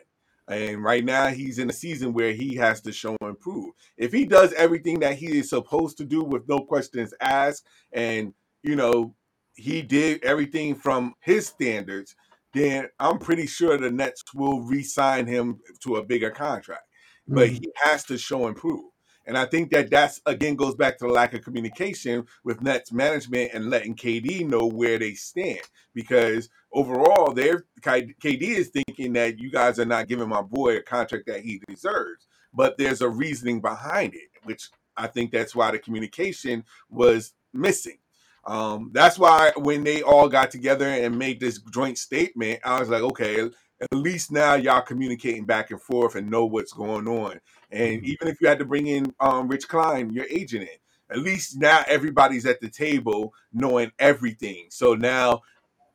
[0.47, 3.73] And right now, he's in a season where he has to show and prove.
[3.97, 8.33] If he does everything that he is supposed to do with no questions asked, and
[8.61, 9.15] you know,
[9.55, 12.15] he did everything from his standards,
[12.53, 16.83] then I'm pretty sure the Nets will re-sign him to a bigger contract.
[17.29, 17.35] Mm-hmm.
[17.35, 18.91] But he has to show and prove.
[19.25, 22.91] And I think that that's again goes back to the lack of communication with Nets
[22.91, 25.61] management and letting KD know where they stand.
[25.93, 30.81] Because overall, their KD is thinking that you guys are not giving my boy a
[30.81, 32.27] contract that he deserves.
[32.53, 37.97] But there's a reasoning behind it, which I think that's why the communication was missing.
[38.45, 42.89] Um, that's why when they all got together and made this joint statement, I was
[42.89, 43.49] like, okay,
[43.81, 47.39] at least now y'all communicating back and forth and know what's going on.
[47.71, 48.05] And mm-hmm.
[48.05, 50.77] even if you had to bring in um, Rich Klein, your agent in,
[51.09, 54.67] at least now everybody's at the table knowing everything.
[54.69, 55.41] So now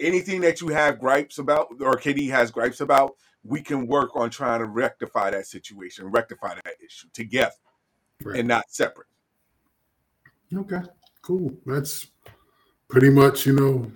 [0.00, 4.30] anything that you have gripes about or KD has gripes about, we can work on
[4.30, 7.52] trying to rectify that situation, rectify that issue together
[8.22, 8.38] right.
[8.38, 9.06] and not separate.
[10.54, 10.80] Okay,
[11.22, 11.52] cool.
[11.66, 12.06] That's
[12.88, 13.90] pretty much, you know,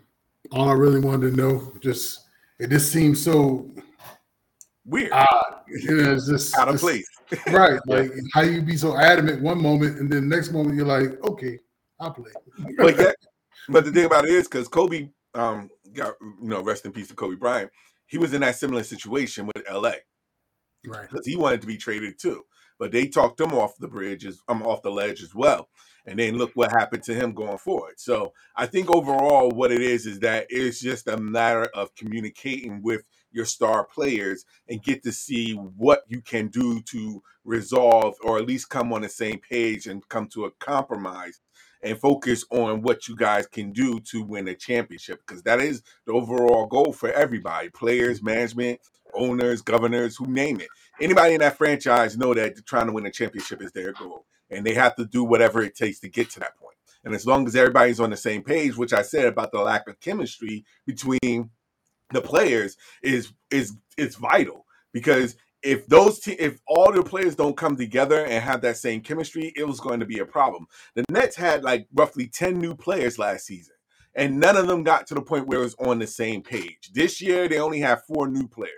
[0.50, 1.72] all I really wanted to know.
[1.80, 2.28] Just
[2.62, 3.68] it just seems so
[4.84, 5.12] weird.
[5.12, 5.28] Odd.
[5.74, 7.08] You know, it's just out of place.
[7.46, 7.80] right.
[7.86, 11.58] Like how you be so adamant one moment and then next moment you're like, okay,
[11.98, 12.30] I'll play.
[12.76, 13.12] but yeah,
[13.70, 17.08] but the thing about it is because Kobe um got you know, rest in peace
[17.08, 17.70] to Kobe Bryant,
[18.06, 19.92] he was in that similar situation with LA.
[20.86, 21.08] Right.
[21.08, 22.42] Because he wanted to be traded too.
[22.78, 25.70] But they talked him off the bridge, as, um, off the ledge as well.
[26.06, 27.94] And then look what happened to him going forward.
[27.98, 32.82] So I think overall, what it is is that it's just a matter of communicating
[32.82, 38.38] with your star players and get to see what you can do to resolve or
[38.38, 41.40] at least come on the same page and come to a compromise
[41.82, 45.82] and focus on what you guys can do to win a championship because that is
[46.06, 48.80] the overall goal for everybody players management
[49.14, 50.68] owners governors who name it
[51.00, 54.66] anybody in that franchise know that trying to win a championship is their goal and
[54.66, 56.76] they have to do whatever it takes to get to that point.
[57.04, 59.88] and as long as everybody's on the same page which i said about the lack
[59.88, 61.50] of chemistry between
[62.12, 67.56] the players is is is vital because if those te- if all the players don't
[67.56, 70.66] come together and have that same chemistry, it was going to be a problem.
[70.94, 73.74] The Nets had like roughly 10 new players last season,
[74.14, 76.92] and none of them got to the point where it was on the same page.
[76.94, 78.72] This year they only have four new players.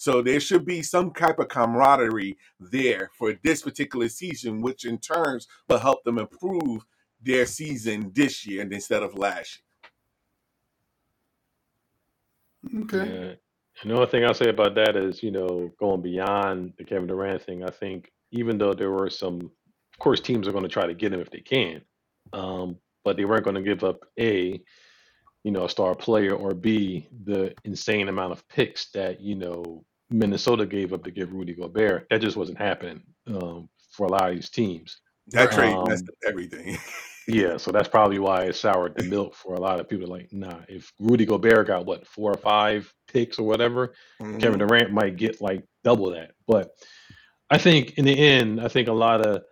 [0.00, 4.96] So there should be some type of camaraderie there for this particular season, which in
[4.96, 6.86] turns will help them improve
[7.20, 9.60] their season this year instead of last
[12.72, 12.82] year.
[12.84, 12.96] Okay.
[12.96, 13.34] Yeah.
[13.82, 17.06] And the only thing I'll say about that is, you know, going beyond the Kevin
[17.06, 20.70] Durant thing, I think even though there were some, of course, teams are going to
[20.70, 21.82] try to get him if they can,
[22.32, 24.62] um, but they weren't going to give up A,
[25.44, 29.84] you know, a star player, or B, the insane amount of picks that, you know,
[30.10, 32.06] Minnesota gave up to get Rudy Gobert.
[32.10, 35.00] That just wasn't happening um, for a lot of these teams.
[35.28, 36.78] That trade um, messed up everything.
[37.32, 40.08] Yeah, so that's probably why it soured the milk for a lot of people.
[40.08, 44.38] Like, nah, if Rudy Gobert got what four or five picks or whatever, mm-hmm.
[44.38, 46.32] Kevin Durant might get like double that.
[46.48, 46.72] But
[47.48, 49.42] I think in the end, I think a lot of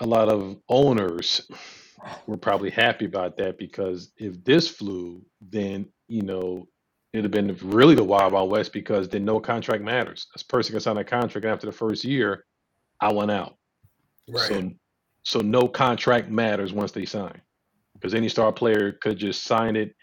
[0.00, 1.50] a lot of owners
[2.26, 6.68] were probably happy about that because if this flew, then you know
[7.12, 10.26] it'd have been really the wild wild west because then no contract matters.
[10.34, 12.44] This person can sign a contract and after the first year,
[13.00, 13.56] I went out.
[14.28, 14.48] Right.
[14.48, 14.70] So
[15.22, 17.40] so no contract matters once they sign.
[17.94, 19.94] Because any star player could just sign it,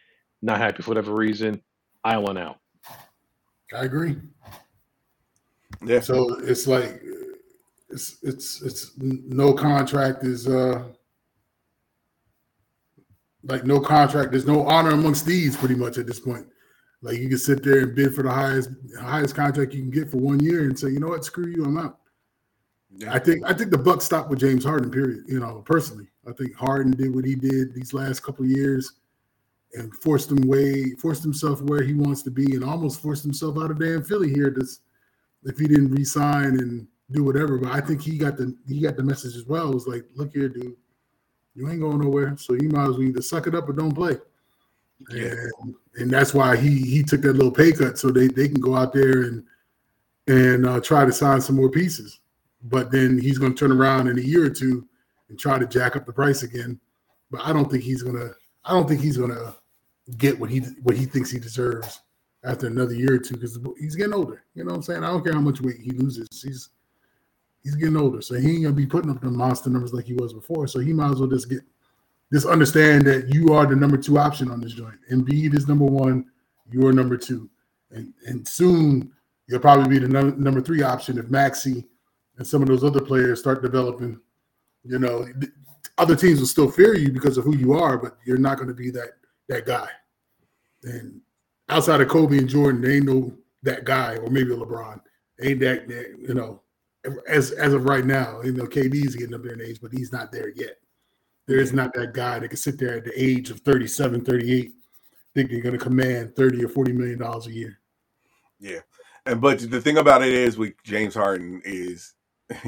[0.41, 1.61] not happy for whatever reason.
[2.03, 2.57] I went out.
[3.75, 4.17] I agree.
[5.83, 5.99] Yeah.
[6.01, 7.01] So it's like
[7.89, 10.83] it's it's it's no contract is uh
[13.43, 14.31] like no contract.
[14.31, 16.47] There's no honor amongst thieves pretty much at this point.
[17.05, 20.09] Like you can sit there and bid for the highest highest contract you can get
[20.09, 21.99] for one year and say, you know what, screw you, I'm out.
[22.97, 23.13] Yeah.
[23.13, 24.89] I think I think the buck stopped with James Harden.
[24.89, 25.25] Period.
[25.27, 28.93] You know, personally, I think Harden did what he did these last couple years,
[29.73, 33.55] and forced him way forced himself where he wants to be, and almost forced himself
[33.59, 34.49] out of damn Philly here.
[34.49, 34.79] This,
[35.43, 38.95] if he didn't resign and do whatever, but I think he got the he got
[38.97, 39.69] the message as well.
[39.69, 40.75] It was like, look here, dude,
[41.53, 43.93] you ain't going nowhere, so you might as well either suck it up or don't
[43.93, 44.17] play.
[45.09, 45.33] Yeah.
[45.61, 48.59] And, and that's why he he took that little pay cut so they they can
[48.59, 49.43] go out there and
[50.27, 52.19] and uh, try to sign some more pieces
[52.65, 54.87] but then he's going to turn around in a year or two
[55.29, 56.79] and try to jack up the price again.
[57.31, 58.31] But I don't think he's gonna.
[58.63, 59.55] I don't think he's gonna
[60.17, 62.01] get what he what he thinks he deserves
[62.43, 64.43] after another year or two because he's getting older.
[64.53, 65.03] You know what I'm saying?
[65.03, 66.27] I don't care how much weight he loses.
[66.31, 66.69] He's
[67.63, 70.13] he's getting older, so he ain't gonna be putting up the monster numbers like he
[70.13, 70.67] was before.
[70.67, 71.61] So he might as well just get
[72.35, 74.97] just understand that you are the number two option on this joint.
[75.09, 76.25] Embiid is number one.
[76.69, 77.49] You are number two,
[77.91, 79.13] and and soon
[79.47, 81.85] you'll probably be the number, number three option if Maxey
[82.37, 84.19] and some of those other players start developing,
[84.83, 85.25] you know,
[85.97, 88.67] other teams will still fear you because of who you are, but you're not going
[88.67, 89.11] to be that
[89.47, 89.87] that guy.
[90.83, 91.21] And
[91.69, 93.31] outside of Kobe and Jordan, they ain't no
[93.63, 94.99] that guy, or maybe LeBron.
[95.41, 96.63] Ain't that, you know,
[97.29, 100.11] as as of right now, you know, KD's getting up there in age, but he's
[100.11, 100.79] not there yet.
[101.47, 104.71] There is not that guy that can sit there at the age of 37, 38
[105.35, 107.77] think you're going to command thirty or forty million dollars a year.
[108.59, 108.79] Yeah,
[109.25, 112.13] and but the thing about it is with James Harden is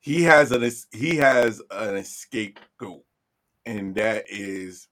[0.00, 3.04] he has an he has an scapegoat,
[3.66, 4.88] and that is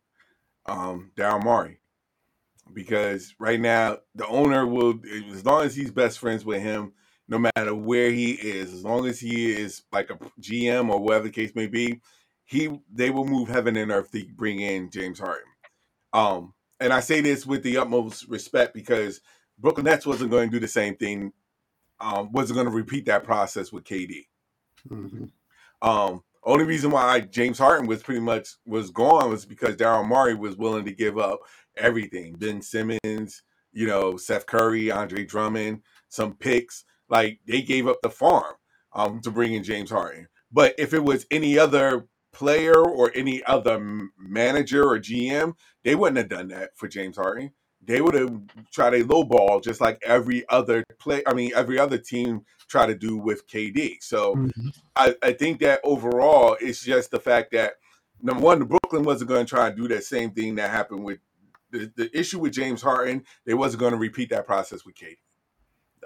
[0.66, 1.79] um Daryl Morey.
[2.73, 5.01] Because right now the owner will,
[5.33, 6.92] as long as he's best friends with him,
[7.27, 11.25] no matter where he is, as long as he is like a GM or whatever
[11.25, 12.01] the case may be,
[12.51, 15.47] he they will move heaven and earth to bring in James Harden.
[16.13, 19.21] Um, and I say this with the utmost respect because
[19.57, 21.33] Brooklyn Nets wasn't going to do the same thing,
[22.01, 24.27] um, wasn't going to repeat that process with KD.
[24.89, 25.27] Mm-hmm.
[25.89, 30.35] Um, only reason why James Harden was pretty much was gone was because Daryl Morey
[30.35, 31.39] was willing to give up
[31.77, 32.35] everything.
[32.35, 36.85] Ben Simmons, you know, Seth Curry, Andre Drummond, some picks.
[37.09, 38.55] Like they gave up the farm
[38.93, 40.27] um, to bring in James Harden.
[40.51, 43.81] But if it was any other player or any other
[44.19, 47.53] manager or GM, they wouldn't have done that for James Harden.
[47.83, 48.40] They would have
[48.73, 51.23] tried a low ball just like every other play.
[51.27, 53.97] I mean, every other team try to do with KD.
[54.01, 54.69] So mm-hmm.
[54.97, 57.75] I, I think that overall, it's just the fact that
[58.23, 61.05] number one, the Brooklyn wasn't going to try and do that same thing that happened
[61.05, 61.19] with
[61.71, 63.25] the, the issue with James Harden.
[63.47, 65.16] They wasn't going to repeat that process with KD.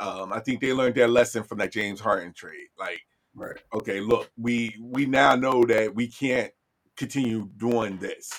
[0.00, 2.68] Um, I think they learned their lesson from that James Harden trade.
[2.78, 3.00] Like,
[3.34, 3.56] right.
[3.74, 6.52] okay, look, we we now know that we can't
[6.96, 8.30] continue doing this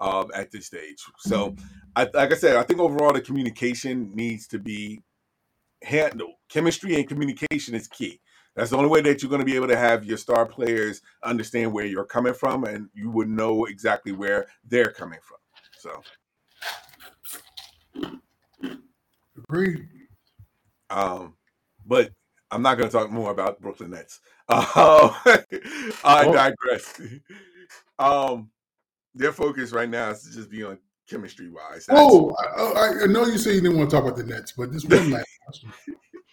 [0.00, 1.02] um, at this stage.
[1.18, 1.64] So, mm-hmm.
[1.96, 5.02] I, like I said, I think overall the communication needs to be
[5.82, 6.34] handled.
[6.48, 8.20] Chemistry and communication is key.
[8.56, 11.02] That's the only way that you're going to be able to have your star players
[11.24, 15.38] understand where you're coming from, and you would know exactly where they're coming from.
[15.78, 16.02] So,
[19.36, 19.88] agreed.
[20.90, 21.34] Um,
[21.84, 22.10] but
[22.50, 24.20] I'm not going to talk more about Brooklyn Nets.
[24.48, 25.10] Uh,
[26.04, 27.00] I digress.
[27.98, 28.50] Um,
[29.14, 30.78] their focus right now is to just be on
[31.08, 31.86] chemistry wise.
[31.90, 34.72] Oh, I, I, know you say you didn't want to talk about the Nets, but
[34.72, 35.72] this one last question.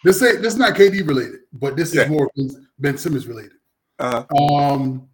[0.04, 2.04] This ain't this is not KD related, but this yeah.
[2.04, 2.30] is more
[2.80, 3.54] Ben Simmons related.
[4.00, 4.26] Uh-huh.
[4.36, 5.08] Um,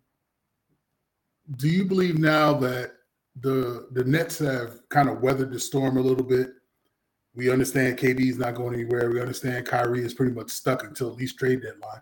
[1.58, 2.94] do you believe now that
[3.42, 6.52] the the Nets have kind of weathered the storm a little bit?
[7.36, 9.12] We understand KD is not going anywhere.
[9.12, 12.02] We understand Kyrie is pretty much stuck until at least trade deadline.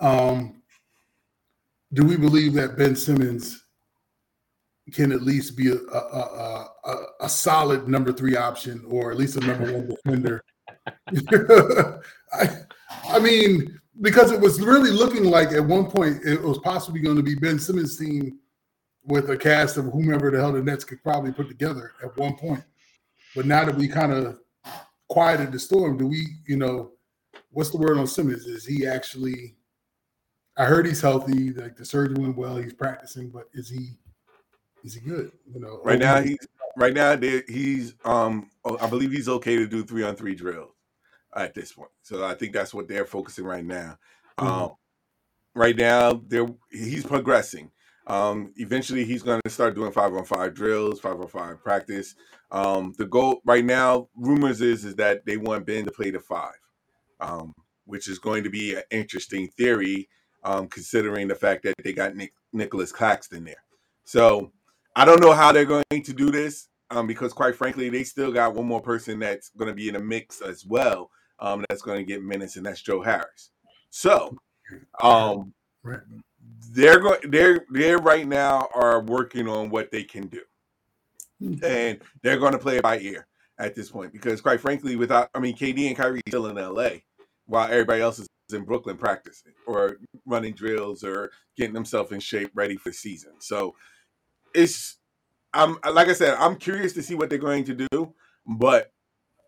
[0.00, 0.62] Um,
[1.92, 3.64] do we believe that Ben Simmons
[4.92, 9.36] can at least be a, a, a, a, solid number three option or at least
[9.36, 10.42] a number one defender.
[12.32, 12.48] I,
[13.08, 17.16] I mean, because it was really looking like at one point it was possibly going
[17.16, 18.38] to be Ben Simmons' team
[19.04, 22.36] with a cast of whomever the hell the Nets could probably put together at one
[22.36, 22.62] point.
[23.34, 24.38] But now that we kind of
[25.08, 26.92] quieted the storm, do we, you know,
[27.50, 28.46] what's the word on Simmons?
[28.46, 29.56] Is he actually?
[30.58, 31.52] I heard he's healthy.
[31.52, 32.56] Like the surgery went well.
[32.56, 33.90] He's practicing, but is he?
[34.84, 35.32] Is he good?
[35.52, 36.38] You know, right now he's
[36.76, 40.74] right now he's um oh, I believe he's okay to do three on three drills
[41.34, 41.90] at this point.
[42.02, 43.98] So I think that's what they're focusing right now.
[44.38, 44.46] Mm-hmm.
[44.46, 44.70] Um,
[45.54, 47.70] right now they're he's progressing.
[48.06, 52.14] Um, eventually he's going to start doing five on five drills, five on five practice.
[52.50, 56.20] Um, the goal right now, rumors is is that they want Ben to play the
[56.20, 56.58] five,
[57.20, 57.52] um,
[57.84, 60.08] which is going to be an interesting theory,
[60.44, 63.62] um, considering the fact that they got Nick, Nicholas Claxton there.
[64.04, 64.52] So
[64.96, 68.32] I don't know how they're going to do this um, because, quite frankly, they still
[68.32, 71.10] got one more person that's going to be in the mix as well.
[71.40, 73.50] Um, that's going to get minutes, and that's Joe Harris.
[73.90, 74.36] So,
[75.00, 75.52] um,
[76.72, 77.20] they're going.
[77.30, 80.42] They're they're right now are working on what they can do,
[81.38, 81.62] hmm.
[81.62, 83.26] and they're going to play it by ear
[83.58, 87.00] at this point because, quite frankly, without I mean, KD and Kyrie still in LA,
[87.46, 92.50] while everybody else is in Brooklyn practicing or running drills or getting themselves in shape
[92.54, 93.32] ready for the season.
[93.40, 93.74] So
[94.54, 94.98] it's
[95.54, 98.14] I'm like I said, I'm curious to see what they're going to do,
[98.46, 98.92] but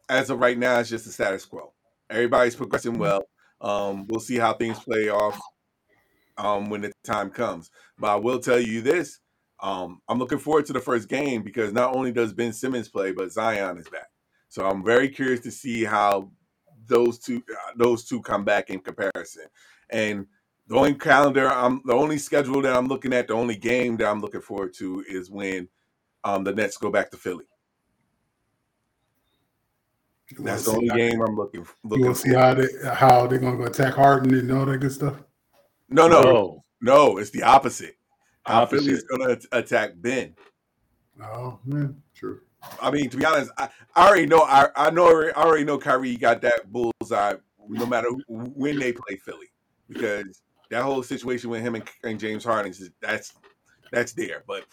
[0.08, 1.72] as of right now, it's just the status quo.
[2.10, 3.00] Everybody's progressing mm-hmm.
[3.00, 3.22] well.
[3.60, 5.38] Um, we'll see how things play off
[6.36, 7.70] um, when the time comes.
[7.98, 9.20] But I will tell you this:
[9.62, 13.12] um, I'm looking forward to the first game because not only does Ben Simmons play,
[13.12, 14.08] but Zion is back.
[14.48, 16.32] So I'm very curious to see how
[16.90, 19.46] those two uh, those two come back in comparison.
[19.88, 20.26] And
[20.66, 24.08] the only calendar I'm the only schedule that I'm looking at, the only game that
[24.08, 25.68] I'm looking forward to is when
[26.22, 27.46] um, the Nets go back to Philly.
[30.38, 31.66] That's the only game I'm looking.
[31.82, 34.66] looking you want to see how they how they're going to attack Harden and all
[34.66, 35.16] that good stuff?
[35.88, 36.64] No, no, no.
[36.80, 37.96] no it's the opposite.
[38.44, 38.84] How opposite.
[38.84, 40.34] Philly's going to attack Ben.
[41.22, 42.00] Oh man, true.
[42.80, 44.42] I mean, to be honest, I, I already know.
[44.42, 45.06] I, I know.
[45.06, 47.34] I already know Kyrie got that bullseye.
[47.68, 49.46] No matter when they play Philly,
[49.88, 53.34] because that whole situation with him and, and James Harden is that's
[53.92, 54.44] that's there.
[54.46, 54.64] But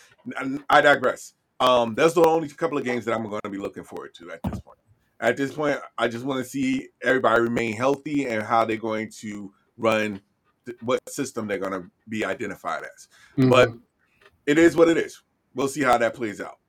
[0.69, 1.33] I digress.
[1.59, 4.31] Um, that's the only couple of games that I'm going to be looking forward to
[4.31, 4.77] at this point.
[5.19, 9.09] At this point, I just want to see everybody remain healthy and how they're going
[9.21, 10.21] to run,
[10.65, 13.07] th- what system they're going to be identified as.
[13.37, 13.49] Mhm.
[13.49, 13.73] But
[14.45, 15.21] it is what it is.
[15.55, 16.59] We'll see how that plays out.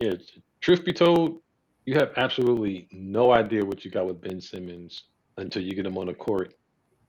[0.00, 0.12] Yeah,
[0.60, 1.40] truth be told,
[1.84, 5.04] you have absolutely no idea what you got with Ben Simmons
[5.38, 6.54] until you get him on the court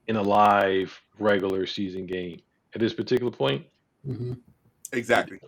[0.08, 2.40] in a live regular season game.
[2.74, 3.66] At this particular point,
[4.06, 4.40] Mhm.
[4.92, 5.38] Exactly.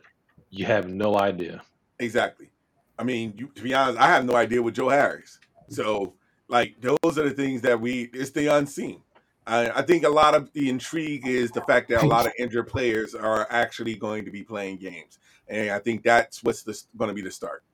[0.51, 1.62] you have no idea.
[1.99, 2.51] Exactly.
[2.99, 5.38] I mean, you, to be honest, I have no idea with Joe Harris.
[5.68, 6.14] So,
[6.49, 9.03] like, those are the things that we, it's the unseen.
[9.47, 12.32] I, I think a lot of the intrigue is the fact that a lot of
[12.38, 15.18] injured players are actually going to be playing games.
[15.49, 16.62] And I think that's what's
[16.97, 17.64] going to be the start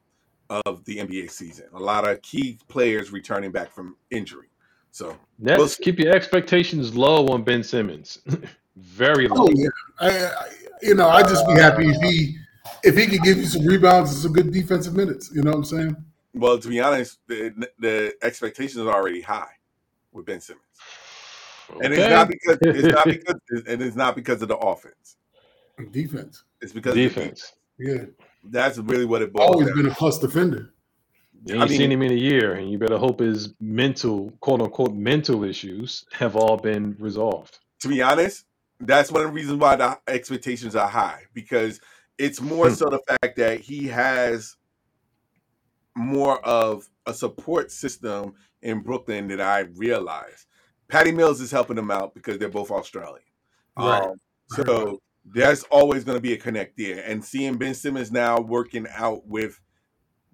[0.48, 1.66] of the NBA season.
[1.74, 4.48] A lot of key players returning back from injury.
[4.90, 8.20] So, Nets, We'll keep your expectations low on Ben Simmons.
[8.76, 9.46] Very low.
[9.46, 9.68] Oh yeah,
[10.00, 10.48] I, I,
[10.80, 12.36] you know, I just be happy if he
[12.84, 15.30] if he could give you some rebounds and some good defensive minutes.
[15.34, 15.96] You know what I'm saying?
[16.34, 19.50] well, to be honest, the, the expectations are already high
[20.12, 20.64] with Ben Simmons.
[21.82, 25.16] And it's not because it's not because and it's not because of the offense.
[25.92, 27.52] Defense, It's because of defense.
[27.78, 28.04] yeah,
[28.44, 29.76] That's really what it boils always down.
[29.76, 30.72] been a plus defender.
[31.44, 34.32] You I ain't mean- seen him in a year, and you better hope his mental,
[34.40, 37.60] quote unquote, mental issues have all been resolved.
[37.80, 38.44] To be honest,
[38.80, 41.80] that's one of the reasons why the expectations are high because
[42.18, 42.74] it's more Hmm.
[42.74, 44.56] so the fact that he has
[45.96, 50.46] more of a support system in Brooklyn that I realized.
[50.88, 53.22] Patty Mills is helping them out because they're both Australian.
[53.76, 54.02] Right.
[54.02, 54.16] Um,
[54.48, 57.04] so there's always going to be a connect there.
[57.06, 59.60] And seeing Ben Simmons now working out with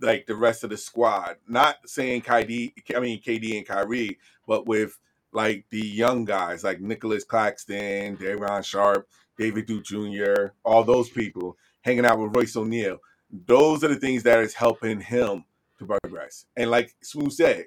[0.01, 4.67] like the rest of the squad, not saying KD, I mean KD and Kyrie, but
[4.67, 4.99] with
[5.33, 11.57] like the young guys like Nicholas Claxton, Day'Ron Sharpe, David Duke Jr., all those people
[11.83, 12.99] hanging out with Royce O'Neale.
[13.47, 15.45] Those are the things that is helping him
[15.79, 16.47] to progress.
[16.57, 17.67] And like Smooth said,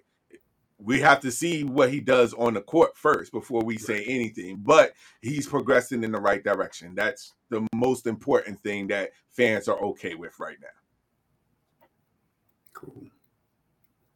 [0.79, 4.57] we have to see what he does on the court first before we say anything.
[4.59, 6.93] But he's progressing in the right direction.
[6.95, 10.67] That's the most important thing that fans are okay with right now.
[12.73, 13.07] Cool.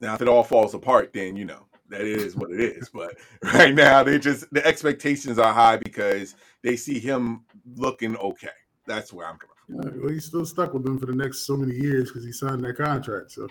[0.01, 2.89] Now, if it all falls apart, then you know that is what it is.
[2.89, 7.43] But right now, they just the expectations are high because they see him
[7.75, 8.49] looking okay.
[8.85, 9.75] That's where I'm coming from.
[9.75, 12.31] Yeah, well, he's still stuck with them for the next so many years because he
[12.31, 13.31] signed that contract.
[13.31, 13.47] So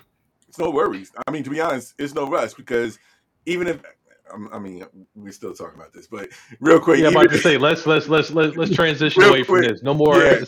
[0.51, 1.13] It's no worries.
[1.29, 2.99] I mean, to be honest, it's no rush because
[3.47, 3.81] even if
[4.33, 4.85] I'm- mean,
[5.15, 6.29] we're still talking about this, but
[6.59, 9.43] real quick, Yeah, I'm about to say let's let's let's let's let's transition Real away
[9.45, 9.83] from this.
[9.85, 10.17] No more.
[10.17, 10.43] Yeah.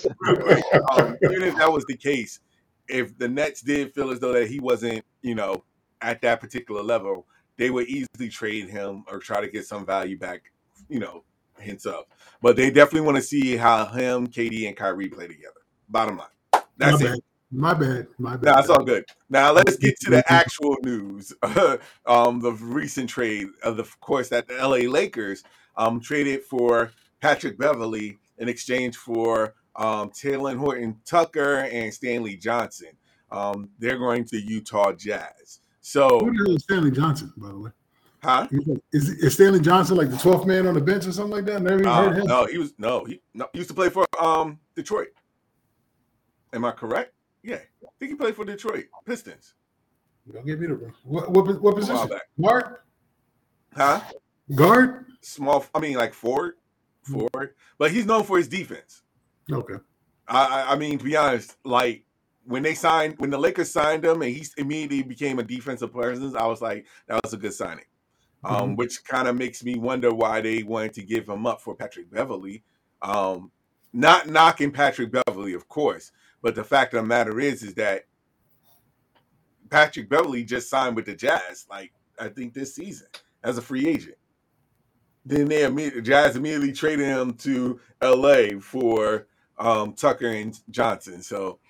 [0.92, 2.40] um, even if that was the case,
[2.88, 5.62] if the Nets did feel as though that he wasn't, you know,
[6.00, 7.26] at that particular level,
[7.57, 10.42] they would easily trade him or try to get some value back,
[10.88, 11.22] you know,
[11.59, 12.09] hints up.
[12.40, 15.61] But they definitely want to see how him, KD, and Kyrie play together.
[15.88, 17.24] Bottom line, that's my it.
[17.55, 18.07] My bad.
[18.18, 18.55] My bad.
[18.55, 19.05] No, it's all good.
[19.28, 21.32] Now let's get to the actual news.
[22.07, 25.42] um, the recent trade of the of course that the LA Lakers
[25.76, 32.88] um traded for Patrick Beverly in exchange for um Talen Horton Tucker and Stanley Johnson.
[33.30, 35.61] Um, they're going to Utah Jazz.
[35.80, 37.70] So, Who is Stanley Johnson, by the way?
[38.22, 38.46] huh?
[38.92, 41.61] Is, is Stanley Johnson like the 12th man on the bench or something like that?
[41.62, 42.26] Never even Uh, heard him.
[42.26, 45.09] no, he was no, he no, he used to play for um Detroit.
[46.53, 47.12] Am I correct?
[47.43, 49.55] Yeah, I think he played for Detroit Pistons
[50.32, 52.09] Don't get me the what, what, what position?
[52.40, 52.76] Guard?
[53.74, 54.01] Huh?
[54.55, 55.07] Guard?
[55.22, 55.64] small.
[55.74, 56.55] I mean, like forward,
[57.03, 57.55] forward.
[57.78, 59.03] But he's known for his defense.
[59.51, 59.76] Okay.
[60.28, 62.05] I, I, mean, to be honest, like
[62.45, 66.34] when they signed, when the Lakers signed him, and he immediately became a defensive presence,
[66.34, 67.84] I was like, that was a good signing.
[68.45, 68.76] Um, Mhm.
[68.76, 72.11] which kind of makes me wonder why they wanted to give him up for Patrick
[72.11, 72.64] Beverly.
[73.01, 73.53] Um,
[73.93, 76.11] not knocking Patrick Beverly, of course,
[76.43, 78.03] but the fact of the matter is, is that
[79.70, 83.07] Patrick Beverly just signed with the Jazz, like I think this season
[83.43, 84.16] as a free agent.
[85.24, 89.28] Then they immediately, Jazz immediately traded him to LA for
[89.59, 91.22] um, Tucker and Johnson.
[91.22, 91.61] So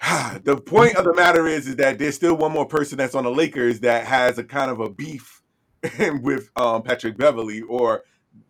[0.42, 3.24] the point of the matter is, is that there's still one more person that's on
[3.24, 5.42] the Lakers that has a kind of a beef
[6.22, 8.02] with um, Patrick Beverly, or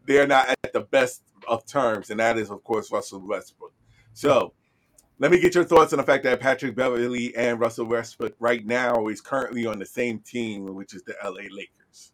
[0.07, 3.73] they're not at the best of terms, and that is, of course, Russell Westbrook.
[4.13, 4.55] So
[5.19, 8.65] let me get your thoughts on the fact that Patrick Beverly and Russell Westbrook right
[8.65, 12.13] now is currently on the same team, which is the LA Lakers.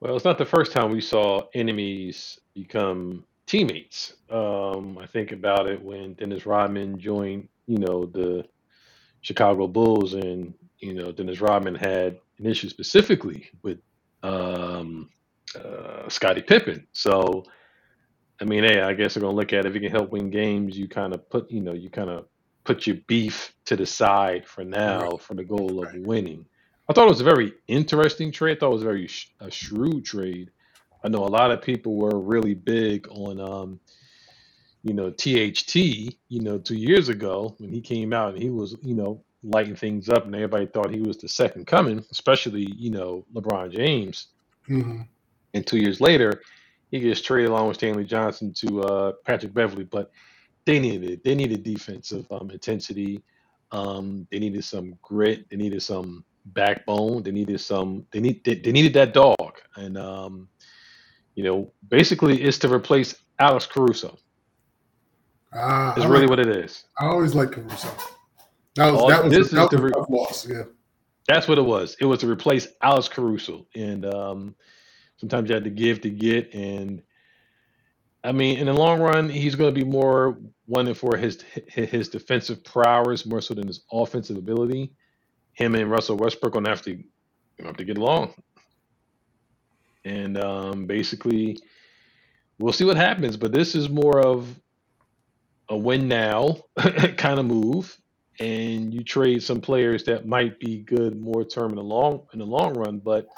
[0.00, 4.14] Well, it's not the first time we saw enemies become teammates.
[4.30, 8.46] Um, I think about it when Dennis Rodman joined, you know, the
[9.20, 13.78] Chicago Bulls, and you know, Dennis Rodman had an issue specifically with
[14.22, 15.10] um,
[15.54, 16.86] uh, Scottie Pippen.
[16.92, 17.44] So
[18.40, 19.66] I mean, hey, I guess they're gonna look at it.
[19.66, 20.78] if you can help win games.
[20.78, 22.26] You kind of put, you know, you kind of
[22.64, 25.20] put your beef to the side for now right.
[25.20, 26.02] for the goal of right.
[26.02, 26.44] winning.
[26.88, 28.56] I thought it was a very interesting trade.
[28.56, 30.50] I thought it was a very sh- a shrewd trade.
[31.04, 33.80] I know a lot of people were really big on, um,
[34.82, 35.76] you know, THT.
[35.76, 39.76] You know, two years ago when he came out and he was, you know, lighting
[39.76, 44.28] things up, and everybody thought he was the second coming, especially you know LeBron James.
[44.68, 45.02] Mm-hmm.
[45.54, 46.42] And two years later,
[46.90, 50.10] he gets traded along with Stanley Johnson to uh, Patrick Beverley, but
[50.64, 53.22] they needed they needed defensive um, intensity.
[53.72, 55.48] Um, they needed some grit.
[55.50, 57.22] They needed some backbone.
[57.22, 58.06] They needed some.
[58.12, 58.44] They need.
[58.44, 60.48] They, they needed that dog, and um,
[61.34, 64.18] you know, basically, it's to replace Alex Caruso.
[65.52, 66.84] Uh, is really like, what it is.
[66.98, 67.88] I always like Caruso.
[68.74, 70.46] That was, that was, this that was re- loss.
[70.48, 70.64] Yeah.
[71.26, 71.96] That's what it was.
[72.00, 74.54] It was to replace Alex Caruso, and um,
[75.18, 76.54] sometimes you had to give to get.
[76.54, 77.02] And
[78.24, 82.08] I mean, in the long run, he's going to be more one for his his
[82.08, 84.92] defensive prowess more so than his offensive ability.
[85.52, 87.02] Him and Russell Westbrook going to have to
[87.64, 88.34] have to get along,
[90.04, 91.58] and um, basically,
[92.58, 93.36] we'll see what happens.
[93.36, 94.48] But this is more of
[95.68, 96.58] a win now
[97.16, 97.98] kind of move
[98.40, 102.38] and you trade some players that might be good more term in the long in
[102.38, 102.98] the long run.
[102.98, 103.28] But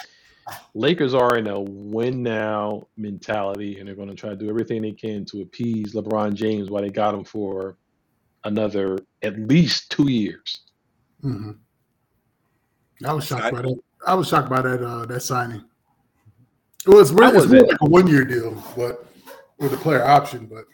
[0.74, 4.82] Lakers are in a win now mentality, and they're going to try to do everything
[4.82, 7.76] they can to appease LeBron James while they got him for
[8.44, 10.58] another at least two years.
[11.22, 11.52] Mm-hmm.
[13.04, 13.80] I was shocked I, by that.
[14.06, 15.64] I was shocked by that uh, that signing.
[16.86, 19.06] It was really, was really like a one year deal, but
[19.58, 20.46] with a player option.
[20.46, 20.64] But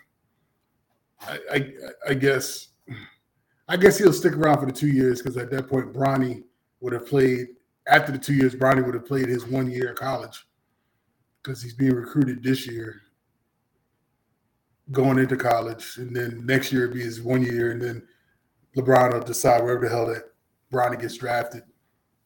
[1.23, 1.73] I, I,
[2.11, 2.69] I guess
[3.69, 6.45] I guess he'll stick around for the two years because at that point, Bronny
[6.81, 7.49] would have played
[7.87, 8.55] after the two years.
[8.55, 10.47] Bronny would have played his one year of college
[11.43, 13.03] because he's being recruited this year,
[14.93, 18.03] going into college, and then next year it'd be his one year, and then
[18.77, 20.25] LeBron will decide wherever the hell that
[20.73, 21.63] Bronny gets drafted.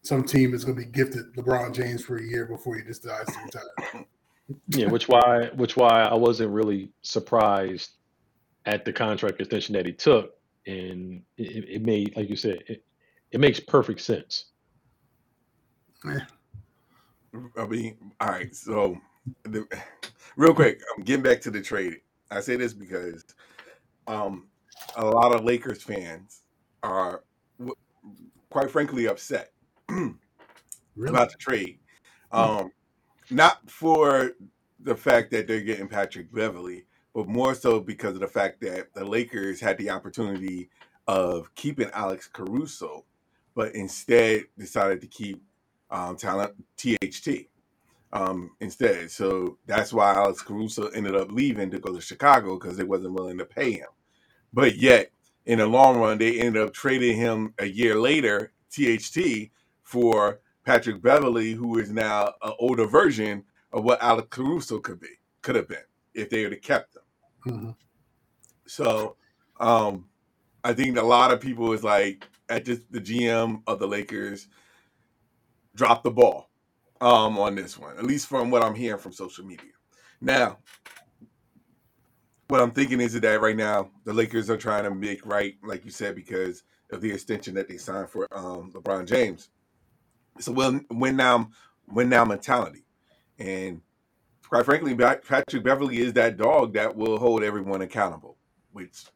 [0.02, 3.02] Some team is going to be gifted LeBron James for a year before he just
[3.02, 4.06] decides to retire.
[4.68, 7.90] Yeah, which why which why I wasn't really surprised
[8.66, 10.32] at the contract extension that he took
[10.66, 12.84] and it, it made, like you said, it,
[13.30, 14.46] it makes perfect sense.
[16.04, 16.24] Yeah.
[17.56, 18.54] I mean, all right.
[18.54, 18.98] So,
[19.44, 19.66] the,
[20.36, 22.00] real quick, I'm getting back to the trade.
[22.30, 23.24] I say this because
[24.06, 24.46] um,
[24.96, 26.42] a lot of Lakers fans
[26.82, 27.22] are,
[28.50, 29.52] quite frankly, upset
[29.88, 30.16] really?
[30.96, 31.78] about the trade.
[32.32, 32.70] Um,
[33.30, 34.32] not for
[34.80, 38.94] the fact that they're getting Patrick Beverly, but more so because of the fact that
[38.94, 40.70] the Lakers had the opportunity
[41.06, 43.04] of keeping Alex Caruso,
[43.54, 45.42] but instead decided to keep
[45.90, 47.46] um, Talen THT
[48.12, 49.10] um, instead.
[49.10, 53.14] So that's why Alex Caruso ended up leaving to go to Chicago because they wasn't
[53.14, 53.88] willing to pay him.
[54.52, 55.12] But yet,
[55.46, 59.50] in the long run, they ended up trading him a year later, THT,
[59.82, 65.08] for Patrick Beverly, who is now an older version of what Alex Caruso could be,
[65.42, 65.78] could have been
[66.14, 67.02] if they would have kept him.
[67.52, 67.70] Mm-hmm.
[68.66, 69.16] So
[69.58, 70.06] um,
[70.62, 74.48] I think a lot of people is like at just the GM of the Lakers
[75.80, 76.50] dropped the ball
[77.00, 79.72] um, on this one, at least from what I'm hearing from social media.
[80.20, 80.58] Now,
[82.48, 85.86] what I'm thinking is that right now the Lakers are trying to make right, like
[85.86, 89.48] you said, because of the extension that they signed for um, LeBron James.
[90.38, 91.48] So when win now
[91.88, 92.84] win now mentality,
[93.38, 93.80] and
[94.46, 98.36] quite frankly, Patrick Beverly is that dog that will hold everyone accountable.
[98.72, 99.06] Which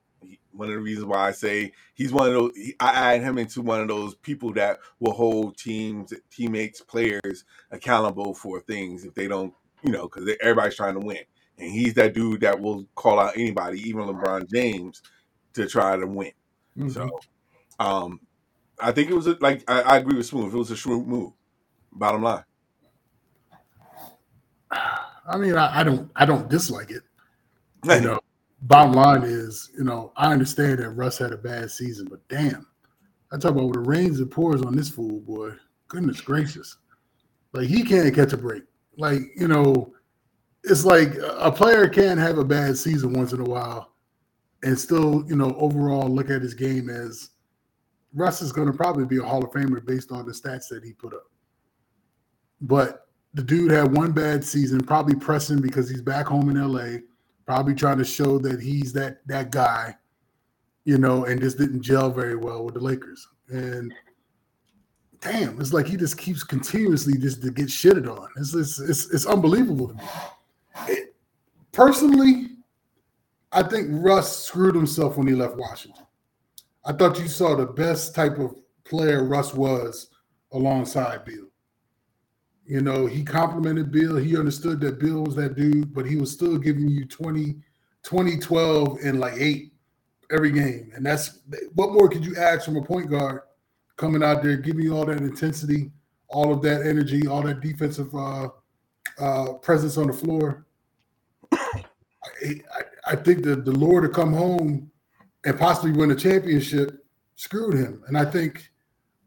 [0.52, 2.52] one of the reasons why I say he's one of those.
[2.80, 8.34] I add him into one of those people that will hold teams, teammates, players accountable
[8.34, 9.52] for things if they don't,
[9.82, 11.18] you know, because everybody's trying to win,
[11.58, 15.02] and he's that dude that will call out anybody, even LeBron James,
[15.54, 16.32] to try to win.
[16.78, 16.90] Mm-hmm.
[16.90, 17.10] So,
[17.78, 18.20] um,
[18.80, 20.54] I think it was a, like I, I agree with Smooth.
[20.54, 21.32] It was a shrewd move.
[21.92, 22.44] Bottom line.
[25.26, 27.02] I mean, I, I don't I don't dislike it.
[27.84, 28.20] You know,
[28.64, 32.66] bottom line is, you know, I understand that Russ had a bad season, but damn,
[33.32, 35.52] I talk about the rains and pours on this fool, boy.
[35.88, 36.76] Goodness gracious.
[37.52, 38.64] Like he can't catch a break.
[38.96, 39.92] Like, you know,
[40.62, 43.92] it's like a player can have a bad season once in a while
[44.62, 47.30] and still, you know, overall look at his game as
[48.14, 50.82] Russ is going to probably be a Hall of Famer based on the stats that
[50.82, 51.30] he put up.
[52.62, 57.00] But the dude had one bad season, probably pressing because he's back home in LA,
[57.46, 59.94] probably trying to show that he's that that guy,
[60.84, 63.26] you know, and just didn't gel very well with the Lakers.
[63.48, 63.92] And
[65.20, 68.28] damn, it's like he just keeps continuously just to get shitted on.
[68.36, 70.02] It's it's it's, it's unbelievable to me.
[70.88, 71.14] It,
[71.72, 72.48] personally,
[73.52, 76.04] I think Russ screwed himself when he left Washington.
[76.84, 80.08] I thought you saw the best type of player Russ was
[80.52, 81.43] alongside Beal.
[82.66, 84.16] You know, he complimented Beal.
[84.16, 87.56] He understood that Beal was that dude, but he was still giving you 20,
[88.02, 89.72] 20, 12, and like eight
[90.30, 90.90] every game.
[90.94, 91.40] And that's
[91.74, 93.42] what more could you ask from a point guard
[93.96, 95.90] coming out there, giving you all that intensity,
[96.28, 98.48] all of that energy, all that defensive uh,
[99.18, 100.66] uh, presence on the floor.
[101.52, 101.84] I,
[102.42, 104.90] I, I think that the lure to come home
[105.44, 107.04] and possibly win a championship
[107.36, 108.02] screwed him.
[108.08, 108.70] And I think,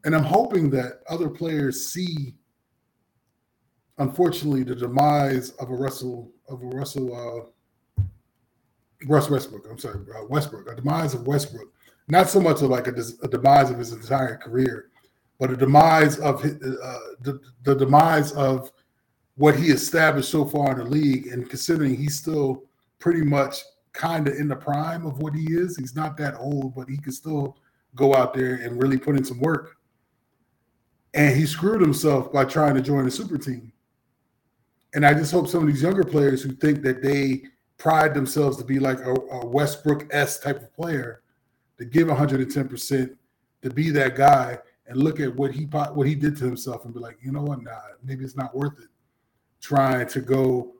[0.04, 2.34] and I'm hoping that other players see
[3.98, 8.04] unfortunately, the demise of a Russell of a Russell uh,
[9.06, 9.66] Russ Westbrook.
[9.70, 10.70] I'm sorry, uh, Westbrook.
[10.70, 11.72] A demise of Westbrook.
[12.08, 14.90] Not so much of like a, a demise of his entire career,
[15.38, 18.72] but a demise of his, uh, the, the demise of
[19.36, 21.28] what he established so far in the league.
[21.28, 22.64] And considering he's still
[22.98, 26.74] pretty much kind of in the prime of what he is, he's not that old,
[26.74, 27.56] but he can still
[27.94, 29.76] go out there and really put in some work.
[31.14, 33.72] And he screwed himself by trying to join a super team.
[34.94, 37.42] And I just hope some of these younger players who think that they
[37.76, 41.22] pride themselves to be like a, a Westbrook S type of player,
[41.78, 43.16] to give 110%,
[43.62, 46.94] to be that guy, and look at what he what he did to himself and
[46.94, 47.72] be like, you know what, nah,
[48.02, 48.88] maybe it's not worth it
[49.60, 50.72] trying to go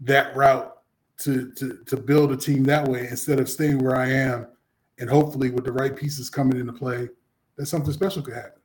[0.00, 0.76] that route
[1.18, 4.46] to to to build a team that way instead of staying where I am
[4.98, 7.08] and hopefully with the right pieces coming into play,
[7.56, 8.60] that something special could happen.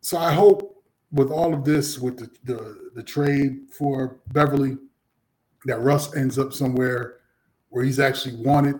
[0.00, 0.71] So I hope
[1.12, 4.78] with all of this, with the, the, the trade for Beverly,
[5.66, 7.18] that Russ ends up somewhere
[7.68, 8.76] where he's actually wanted,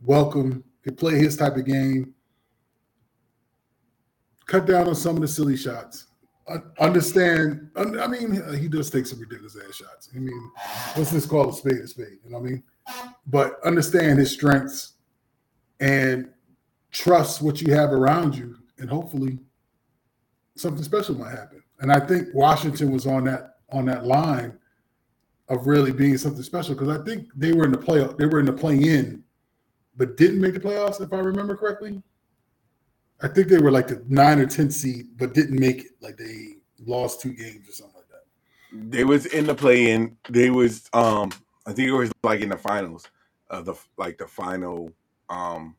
[0.00, 2.14] welcome, can play his type of game,
[4.46, 6.06] cut down on some of the silly shots.
[6.78, 10.10] Understand, I mean, he does take some ridiculous ass shots.
[10.14, 10.50] I mean,
[10.94, 11.54] what's this called?
[11.54, 12.62] a spade a spade, you know what I mean?
[13.26, 14.92] But understand his strengths
[15.80, 16.28] and
[16.92, 19.38] trust what you have around you, and hopefully
[20.56, 21.62] something special might happen.
[21.80, 24.58] And I think Washington was on that on that line
[25.48, 28.40] of really being something special because I think they were in the play they were
[28.40, 29.22] in the play in,
[29.96, 32.02] but didn't make the playoffs if I remember correctly.
[33.22, 35.92] I think they were like the nine or ten seed, but didn't make it.
[36.00, 38.90] Like they lost two games or something like that.
[38.90, 40.16] They was in the play in.
[40.28, 41.32] They was um
[41.66, 43.08] I think it was like in the finals
[43.50, 44.92] of the like the final
[45.28, 45.76] um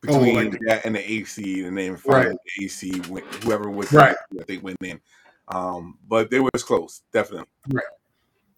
[0.00, 2.38] between oh, like, that and the AC, and then finally right.
[2.56, 3.02] the AC
[3.42, 4.16] whoever was right.
[4.38, 5.00] I think went in.
[5.48, 7.46] Um, but they was close, definitely.
[7.72, 7.84] Right.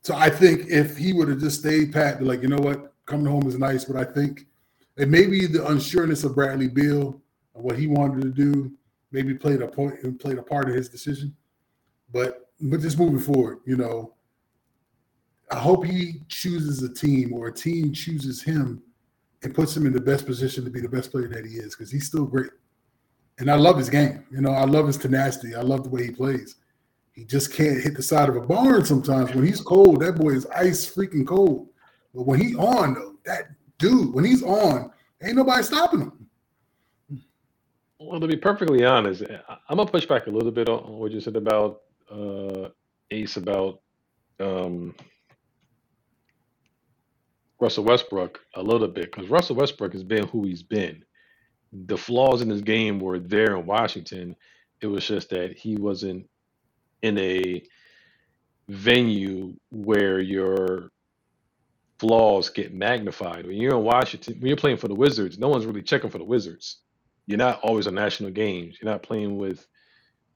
[0.02, 3.26] So I think if he would have just stayed pat, like, you know what, coming
[3.26, 4.46] home is nice, but I think
[4.96, 7.20] it maybe the unsureness of Bradley Beal
[7.54, 8.72] and what he wanted to do
[9.12, 11.34] maybe played a point and played a part of his decision.
[12.12, 14.14] But but just moving forward, you know,
[15.50, 18.82] I hope he chooses a team or a team chooses him
[19.42, 21.74] and puts him in the best position to be the best player that he is
[21.74, 22.50] because he's still great.
[23.38, 24.24] And I love his game.
[24.30, 25.54] You know, I love his tenacity.
[25.54, 26.56] I love the way he plays.
[27.12, 29.34] He just can't hit the side of a barn sometimes.
[29.34, 31.68] When he's cold, that boy is ice freaking cold.
[32.14, 33.44] But when he on though, that
[33.78, 34.90] dude, when he's on,
[35.22, 36.26] ain't nobody stopping him.
[37.98, 39.22] Well, to be perfectly honest,
[39.68, 42.68] I'm gonna push back a little bit on what you said about uh,
[43.10, 43.80] Ace about
[44.38, 44.94] um,
[47.60, 51.04] Russell Westbrook a little bit because Russell Westbrook has been who he's been.
[51.72, 54.36] The flaws in his game were there in Washington.
[54.80, 56.28] It was just that he wasn't
[57.02, 57.62] in a
[58.68, 60.90] venue where your
[61.98, 63.46] flaws get magnified.
[63.46, 66.18] When you're in Washington, when you're playing for the Wizards, no one's really checking for
[66.18, 66.78] the Wizards.
[67.26, 68.78] You're not always on national games.
[68.80, 69.66] You're not playing with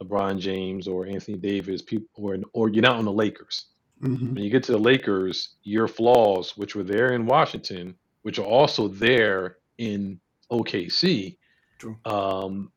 [0.03, 3.67] LeBron James or Anthony Davis, people, or or you're not on the Lakers.
[4.03, 4.35] Mm-hmm.
[4.35, 8.45] When you get to the Lakers, your flaws, which were there in Washington, which are
[8.45, 10.21] also there in
[10.51, 11.37] OKC,
[12.05, 12.73] um,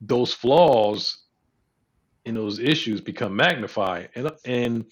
[0.00, 1.24] those flaws
[2.24, 4.10] and those issues become magnified.
[4.14, 4.84] And and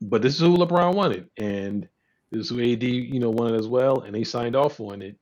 [0.00, 1.88] but this is who LeBron wanted, and
[2.30, 5.16] this is who AD you know wanted as well, and they signed off on it.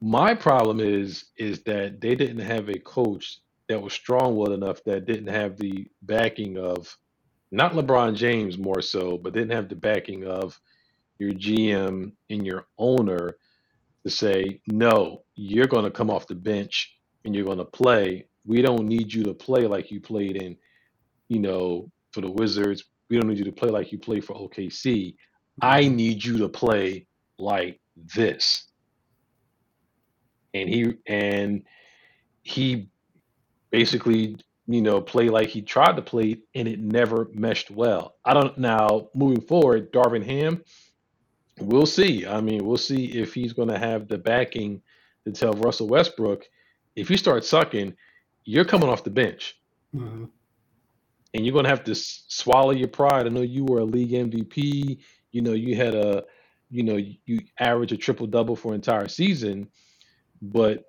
[0.00, 5.06] My problem is is that they didn't have a coach that was strong-willed enough that
[5.06, 6.94] didn't have the backing of
[7.54, 10.58] not LeBron James more so, but didn't have the backing of
[11.18, 13.36] your GM and your owner
[14.04, 18.26] to say, no, you're going to come off the bench and you're going to play
[18.46, 20.56] we don't need you to play like you played in,
[21.28, 22.84] you know, for the Wizards.
[23.08, 25.14] We don't need you to play like you played for OKC.
[25.62, 27.06] I need you to play
[27.38, 27.80] like
[28.14, 28.68] this.
[30.52, 31.62] And he and
[32.42, 32.88] he
[33.70, 34.36] basically,
[34.66, 38.16] you know, play like he tried to play and it never meshed well.
[38.24, 40.62] I don't now moving forward, Darvin Ham,
[41.60, 42.26] We'll see.
[42.26, 44.82] I mean, we'll see if he's going to have the backing
[45.24, 46.44] to tell Russell Westbrook,
[46.96, 47.94] if you start sucking,
[48.44, 49.54] you're coming off the bench.
[49.94, 50.28] Mhm.
[51.32, 53.26] and you're going to have to s- swallow your pride.
[53.26, 54.98] I know you were a league MVP.
[55.32, 56.24] You know, you had a,
[56.70, 59.68] you know, you average a triple double for entire season,
[60.42, 60.84] but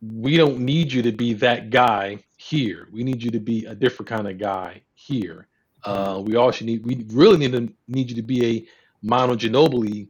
[0.00, 2.88] we don't need you to be that guy here.
[2.92, 5.46] We need you to be a different kind of guy here.
[5.84, 8.66] Uh, we also need, we really need to need you to be a
[9.02, 10.08] Manu Ginobili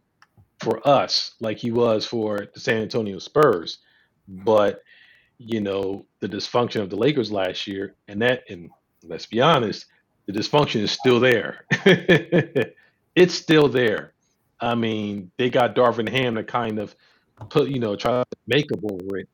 [0.61, 3.79] for us, like he was for the San Antonio Spurs.
[4.29, 4.83] But
[5.39, 8.71] you know, the dysfunction of the Lakers last year, and that, and
[9.05, 9.87] let's be honest,
[10.27, 11.65] the dysfunction is still there.
[13.15, 14.13] it's still there.
[14.61, 16.95] I mean, they got Darvin Ham to kind of
[17.51, 19.29] put, you know, try to make up over it,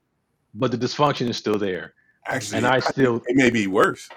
[0.55, 1.95] but the dysfunction is still there.
[2.27, 4.09] Actually, And I still, it may be worse.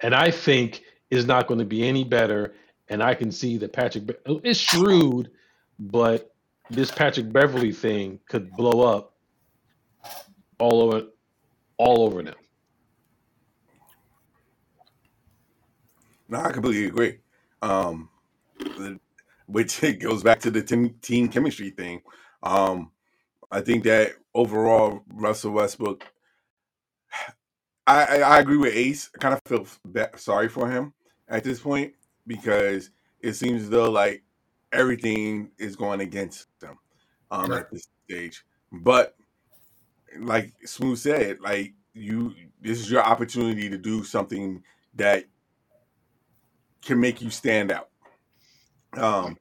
[0.00, 2.54] and I think is not going to be any better.
[2.88, 5.30] And I can see that Patrick Be- is shrewd,
[5.78, 6.34] but
[6.70, 9.14] this Patrick Beverly thing could blow up
[10.58, 11.06] all over,
[11.78, 12.34] all over them.
[16.28, 17.18] No, I completely agree.
[17.62, 18.08] Um,
[18.58, 18.98] the-
[19.46, 22.02] which it goes back to the team, team chemistry thing.
[22.42, 22.90] Um,
[23.50, 26.04] I think that overall, Russell Westbrook,
[27.86, 29.10] I, I, I agree with Ace.
[29.14, 30.92] I kind of feel ba- sorry for him
[31.28, 31.94] at this point
[32.26, 34.22] because it seems as though like
[34.72, 36.78] everything is going against him
[37.30, 37.60] um, Right.
[37.60, 38.44] at this stage.
[38.72, 39.14] But
[40.18, 44.62] like Smooth said, like you, this is your opportunity to do something
[44.94, 45.24] that
[46.82, 47.88] can make you stand out.
[48.96, 49.36] Um,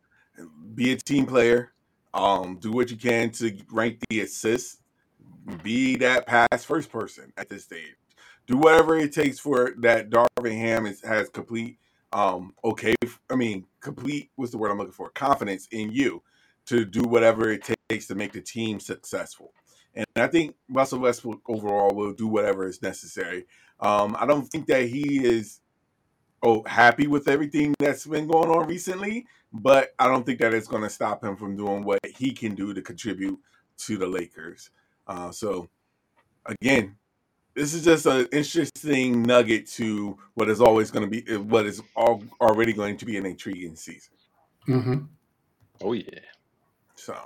[0.73, 1.71] be a team player.
[2.13, 4.77] Um, do what you can to rank the assists.
[5.63, 7.95] Be that pass first person at this stage.
[8.47, 10.09] Do whatever it takes for that.
[10.09, 11.79] Darvin Ham is, has complete,
[12.13, 12.95] um, okay.
[13.29, 14.29] I mean, complete.
[14.35, 15.09] What's the word I'm looking for?
[15.09, 16.21] Confidence in you
[16.67, 19.53] to do whatever it takes to make the team successful.
[19.93, 23.45] And I think Russell Westbrook overall will do whatever is necessary.
[23.79, 25.61] Um, I don't think that he is
[26.43, 30.67] oh happy with everything that's been going on recently, but I don't think that it's
[30.67, 33.39] going to stop him from doing what he can do to contribute
[33.77, 34.69] to the Lakers.
[35.07, 35.69] Uh, so
[36.45, 36.95] again,
[37.55, 41.81] this is just an interesting nugget to what is always going to be what is
[41.95, 44.13] all, already going to be an intriguing season.
[44.67, 45.07] Mhm.
[45.81, 46.19] Oh yeah.
[46.95, 47.17] So,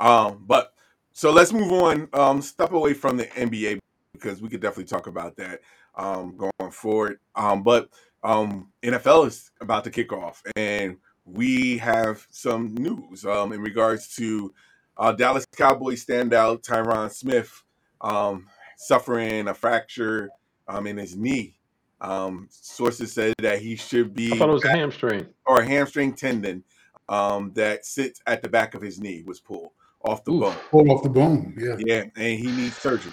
[0.00, 0.72] um, but
[1.12, 2.08] so let's move on.
[2.12, 3.78] Um, step away from the NBA
[4.12, 5.60] because we could definitely talk about that
[5.94, 7.18] um, going forward.
[7.34, 7.88] Um, but
[8.22, 14.14] um, NFL is about to kick off, and we have some news um, in regards
[14.16, 14.52] to
[14.96, 17.62] uh, Dallas Cowboys standout Tyron Smith
[18.00, 18.46] um,
[18.76, 20.30] suffering a fracture
[20.68, 21.58] um, in his knee.
[22.00, 25.26] Um, sources said that he should be I thought it was a hamstring.
[25.46, 26.62] or a hamstring tendon
[27.08, 29.70] um, that sits at the back of his knee was pulled
[30.02, 30.40] off the Oof.
[30.42, 30.56] bone.
[30.70, 31.54] Pull off the bone.
[31.58, 31.76] Yeah.
[31.78, 33.12] Yeah, and he needs surgery.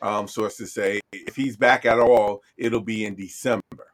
[0.00, 3.92] Um, sources say if he's back at all, it'll be in December,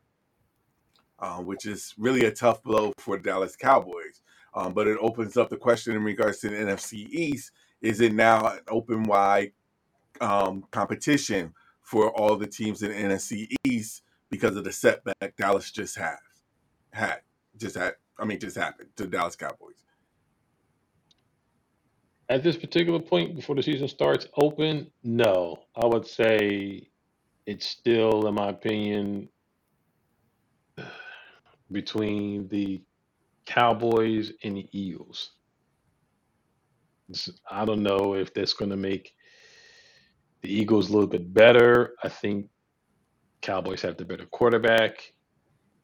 [1.18, 4.22] uh, which is really a tough blow for Dallas Cowboys.
[4.54, 7.50] Um, but it opens up the question in regards to the NFC East:
[7.82, 9.52] Is it now an open wide
[10.20, 11.52] um, competition
[11.82, 16.16] for all the teams in NFC East because of the setback Dallas just had?
[16.92, 17.20] Had
[17.56, 17.94] just had.
[18.18, 19.84] I mean, just happened to Dallas Cowboys.
[22.28, 24.90] At this particular point before the season starts, open?
[25.02, 25.60] No.
[25.76, 26.88] I would say
[27.46, 29.28] it's still, in my opinion,
[31.72, 32.82] between the
[33.46, 35.30] Cowboys and the Eagles.
[37.50, 39.14] I don't know if that's going to make
[40.42, 41.94] the Eagles a little bit better.
[42.02, 42.48] I think
[43.40, 45.12] Cowboys have the better quarterback.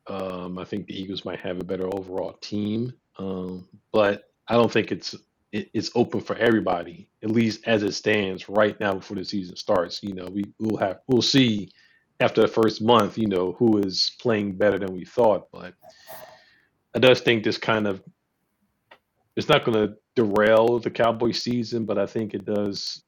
[0.07, 4.71] Um, I think the Eagles might have a better overall team, um, but I don't
[4.71, 5.15] think it's
[5.53, 7.09] it, it's open for everybody.
[7.23, 10.03] At least as it stands right now before the season starts.
[10.03, 11.71] You know, we will have we'll see
[12.21, 13.17] after the first month.
[13.17, 15.75] You know, who is playing better than we thought, but
[16.95, 18.03] I does think this kind of
[19.37, 23.04] it's not going to derail the Cowboy season, but I think it does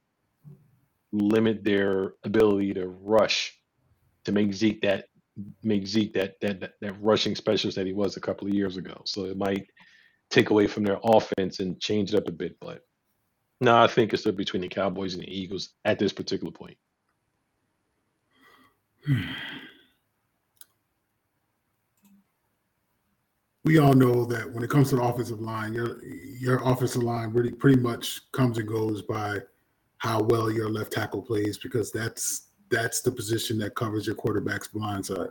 [1.17, 3.59] limit their ability to rush
[4.25, 5.07] to make Zeke that
[5.62, 9.03] make Zeke that that that, rushing specialist that he was a couple of years ago.
[9.05, 9.67] So it might
[10.31, 12.57] take away from their offense and change it up a bit.
[12.61, 12.83] But
[13.61, 16.77] no, I think it's still between the Cowboys and the Eagles at this particular point.
[19.07, 19.23] Hmm.
[23.64, 27.31] We all know that when it comes to the offensive line, your your offensive line
[27.31, 29.41] really pretty much comes and goes by
[29.99, 34.68] how well your left tackle plays because that's that's the position that covers your quarterback's
[34.68, 35.30] blind side.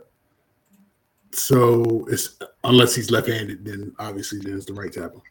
[1.32, 5.22] So it's unless he's left-handed, then obviously then it's the right tackle.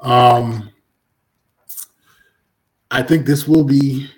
[0.00, 0.70] Um,
[2.90, 4.10] I think this will be.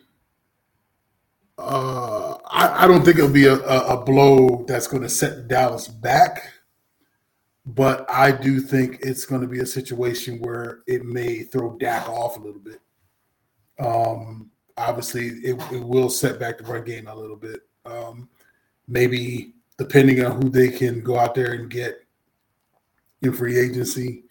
[1.58, 5.46] Uh, I, I don't think it'll be a, a, a blow that's going to set
[5.46, 6.50] Dallas back,
[7.66, 12.08] but I do think it's going to be a situation where it may throw Dak
[12.08, 12.80] off a little bit.
[13.80, 17.60] Um, obviously, it, it will set back the run game a little bit.
[17.84, 18.28] Um,
[18.86, 22.04] maybe depending on who they can go out there and get
[23.22, 24.24] in free agency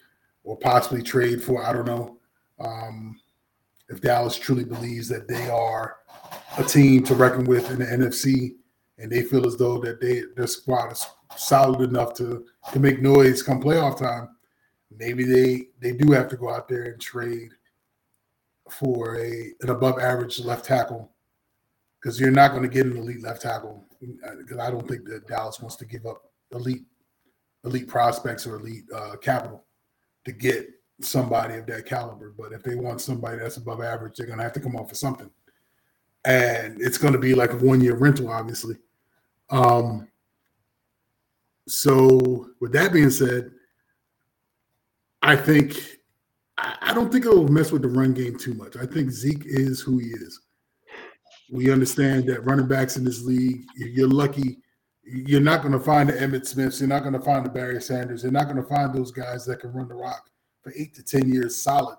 [0.44, 2.18] or possibly trade for, I don't know.
[2.60, 3.20] Um,
[3.88, 5.96] if Dallas truly believes that they are
[6.58, 8.54] a team to reckon with in the NFC,
[8.98, 13.00] and they feel as though that they their squad is solid enough to to make
[13.00, 14.28] noise come playoff time,
[14.96, 17.50] maybe they they do have to go out there and trade
[18.72, 21.10] for a an above average left tackle
[22.00, 25.26] because you're not going to get an elite left tackle because I don't think that
[25.26, 26.84] Dallas wants to give up elite
[27.64, 29.64] elite prospects or elite uh, capital
[30.24, 30.68] to get
[31.00, 32.34] somebody of that caliber.
[32.36, 34.88] But if they want somebody that's above average, they're going to have to come off
[34.88, 35.30] for something,
[36.24, 38.76] and it's going to be like a one year rental, obviously.
[39.50, 40.08] Um,
[41.68, 43.50] so with that being said,
[45.22, 45.99] I think
[46.82, 48.76] I don't think it'll mess with the run game too much.
[48.76, 50.40] I think Zeke is who he is.
[51.50, 54.58] We understand that running backs in this league, you're lucky.
[55.02, 56.80] You're not going to find the Emmitt Smiths.
[56.80, 58.22] You're not going to find the Barry Sanders.
[58.22, 60.30] You're not going to find those guys that can run the rock
[60.62, 61.96] for eight to 10 years solid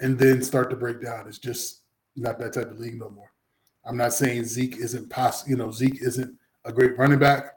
[0.00, 1.28] and then start to break down.
[1.28, 1.82] It's just
[2.16, 3.30] not that type of league no more.
[3.84, 7.54] I'm not saying Zeke isn't possible, you know, Zeke isn't a great running back,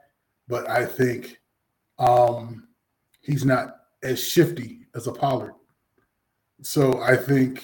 [0.48, 1.40] but I think
[1.98, 2.68] um,
[3.20, 5.52] he's not as shifty as a Pollard.
[6.62, 7.62] So I think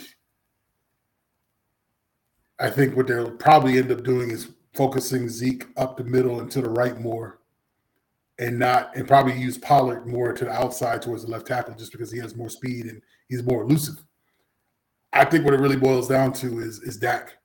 [2.59, 6.51] I think what they'll probably end up doing is focusing Zeke up the middle and
[6.53, 7.41] to the right more,
[8.39, 11.93] and not and probably use Pollard more to the outside towards the left tackle just
[11.93, 14.03] because he has more speed and he's more elusive.
[15.13, 17.37] I think what it really boils down to is is Dak,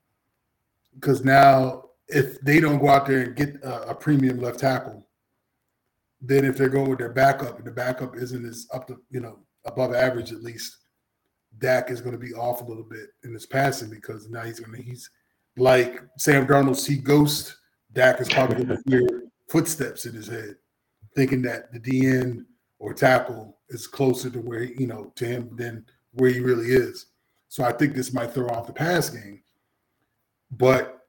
[0.96, 5.06] because now if they don't go out there and get a, a premium left tackle,
[6.22, 9.20] then if they're going with their backup and the backup isn't as up to you
[9.20, 10.78] know above average at least,
[11.60, 14.60] Dak is going to be off a little bit in his passing because now he's
[14.60, 15.10] going to he's
[15.58, 17.56] like Sam Darnold see ghost.
[17.94, 20.56] Dak is probably going to hear footsteps in his head,
[21.16, 22.46] thinking that the DN
[22.80, 27.08] or tackle is closer to where you know to him than where he really is.
[27.50, 29.42] So I think this might throw off the pass game.
[30.52, 31.00] But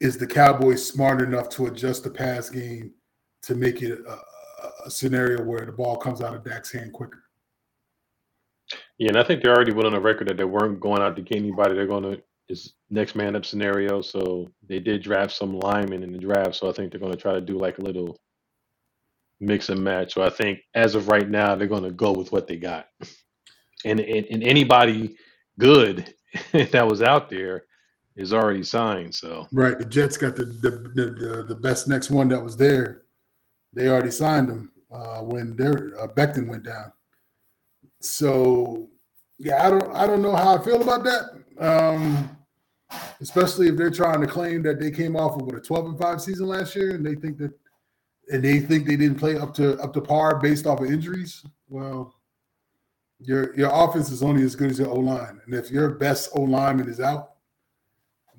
[0.00, 2.92] is the Cowboys smart enough to adjust the pass game
[3.42, 4.18] to make it a,
[4.86, 7.23] a scenario where the ball comes out of Dak's hand quicker?
[8.98, 11.16] Yeah, and I think they already went on a record that they weren't going out
[11.16, 11.74] to get anybody.
[11.74, 14.02] They're going to is next man up scenario.
[14.02, 16.56] So they did draft some linemen in the draft.
[16.56, 18.18] So I think they're going to try to do like a little
[19.40, 20.14] mix and match.
[20.14, 22.86] So I think as of right now, they're going to go with what they got.
[23.84, 25.16] And and, and anybody
[25.58, 26.12] good
[26.52, 27.64] that was out there
[28.16, 29.14] is already signed.
[29.14, 32.56] So right, the Jets got the the the, the, the best next one that was
[32.56, 33.02] there.
[33.72, 36.92] They already signed them uh, when their uh, went down.
[38.04, 38.88] So
[39.38, 41.24] yeah, I don't I don't know how I feel about that.
[41.58, 42.36] Um,
[43.20, 46.20] especially if they're trying to claim that they came off of a 12 and 5
[46.20, 47.52] season last year and they think that
[48.30, 51.44] and they think they didn't play up to up to par based off of injuries.
[51.68, 52.14] Well,
[53.20, 55.40] your your offense is only as good as your O line.
[55.44, 57.32] And if your best O lineman is out,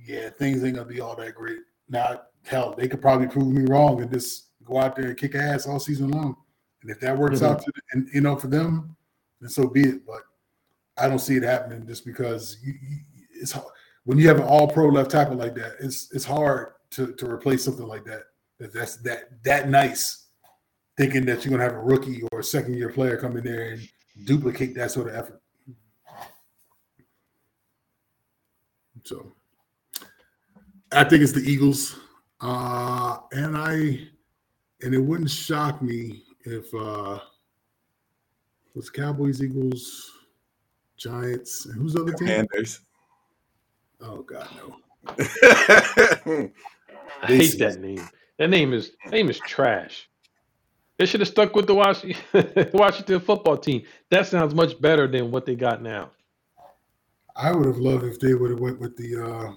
[0.05, 1.59] yeah, things ain't gonna be all that great.
[1.89, 5.35] Now, hell, they could probably prove me wrong and just go out there and kick
[5.35, 6.35] ass all season long.
[6.81, 7.53] And if that works mm-hmm.
[7.53, 8.95] out to and you know for them,
[9.41, 10.05] then so be it.
[10.05, 10.21] But
[10.97, 12.97] I don't see it happening just because you, you,
[13.31, 13.67] it's hard.
[14.05, 17.29] when you have an all pro left tackle like that, it's it's hard to, to
[17.29, 18.23] replace something like that.
[18.59, 20.27] That that's that that nice,
[20.97, 23.71] thinking that you're gonna have a rookie or a second year player come in there
[23.71, 23.89] and
[24.23, 25.41] duplicate that sort of effort.
[29.03, 29.33] So
[30.91, 31.99] I think it's the Eagles.
[32.41, 34.07] Uh and I
[34.81, 37.19] and it wouldn't shock me if uh
[38.75, 40.11] was Cowboys, Eagles,
[40.97, 42.27] Giants, and who's the other team?
[42.27, 42.81] Commanders.
[44.01, 44.75] Oh God, no.
[47.21, 48.07] I hate that name.
[48.37, 50.09] That name is name is trash.
[50.97, 53.83] They should have stuck with the Washington, Washington football team.
[54.09, 56.11] That sounds much better than what they got now.
[57.35, 59.55] I would have loved if they would have went with the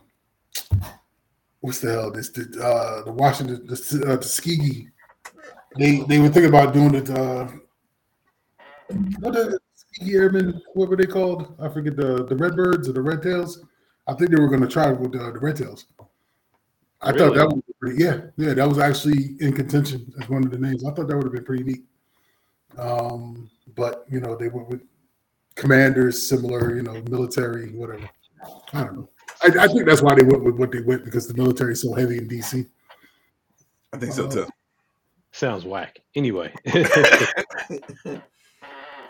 [0.75, 0.89] uh,
[1.61, 4.89] what's the hell this the uh, the Washington the, uh, Tuskegee.
[5.79, 7.11] They they were thinking about doing it.
[7.11, 7.49] Uh,
[9.21, 9.59] what the
[10.03, 11.55] Airmen, what were they called?
[11.61, 13.65] I forget the the Redbirds or the Red Tails.
[14.07, 15.87] I think they were going to try with the, the Red Tails.
[17.01, 17.19] I really?
[17.19, 20.59] thought that was pretty, yeah, yeah, that was actually in contention as one of the
[20.59, 20.85] names.
[20.85, 21.83] I thought that would have been pretty neat.
[22.77, 24.83] Um, but you know, they went with
[25.55, 28.09] commanders, similar, you know, military, whatever.
[28.73, 29.09] I don't know.
[29.43, 31.83] I, I, think that's why they went with what they went because the military is
[31.83, 32.67] so heavy in DC.
[33.93, 34.47] I think so too.
[35.33, 36.01] Sounds whack.
[36.15, 36.53] Anyway.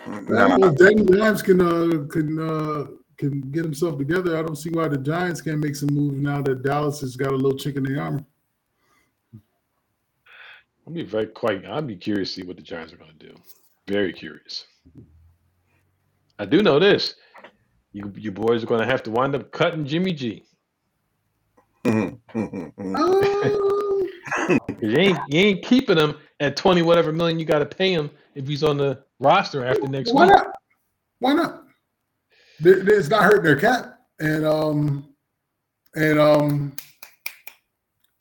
[0.09, 2.87] well, if Danny Dimes can uh, can uh,
[3.17, 6.43] can get himself together, I don't see why the Giants can't make some moves now
[6.43, 8.25] that Dallas has got a little chink in the armor.
[10.87, 11.67] I'll be very quite.
[11.67, 13.35] I'd be curious to see what the Giants are going to do.
[13.87, 14.65] Very curious.
[16.39, 17.15] I do know this.
[17.93, 20.45] You, you boys are going to have to wind up cutting Jimmy G.
[24.51, 24.59] Oh.
[24.83, 28.11] you ain't you ain't keeping him at twenty whatever million you got to pay him
[28.35, 30.37] if he's on the roster after next Why week.
[30.37, 30.53] Not?
[31.21, 31.65] Why not?
[32.61, 35.15] It's not hurting their cap, and um,
[35.95, 36.77] and um,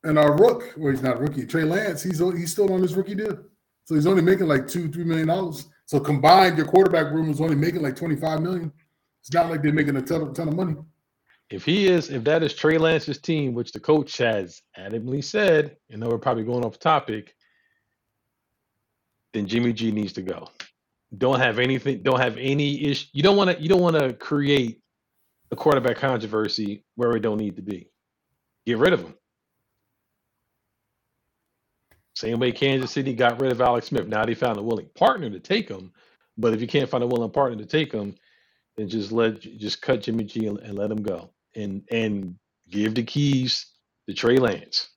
[0.03, 1.45] and our rook, well, he's not a rookie.
[1.45, 3.39] Trey Lance, he's he's still on his rookie deal,
[3.85, 5.67] so he's only making like two, three million dollars.
[5.85, 8.71] So combined, your quarterback room is only making like twenty five million.
[9.21, 10.75] It's not like they're making a ton, ton of money.
[11.49, 15.77] If he is, if that is Trey Lance's team, which the coach has adamantly said,
[15.89, 17.35] and though we're probably going off topic,
[19.33, 20.49] then Jimmy G needs to go.
[21.15, 22.03] Don't have anything.
[22.03, 23.07] Don't have any issue.
[23.13, 23.61] You don't want to.
[23.61, 24.81] You don't want to create
[25.51, 27.89] a quarterback controversy where we don't need to be.
[28.65, 29.15] Get rid of him.
[32.15, 34.07] Same way Kansas City got rid of Alex Smith.
[34.07, 35.93] Now they found a willing partner to take him.
[36.37, 38.15] But if you can't find a willing partner to take him,
[38.75, 41.31] then just let just cut Jimmy G and, and let him go.
[41.55, 42.35] And and
[42.69, 43.65] give the keys
[44.07, 44.89] to Trey Lance.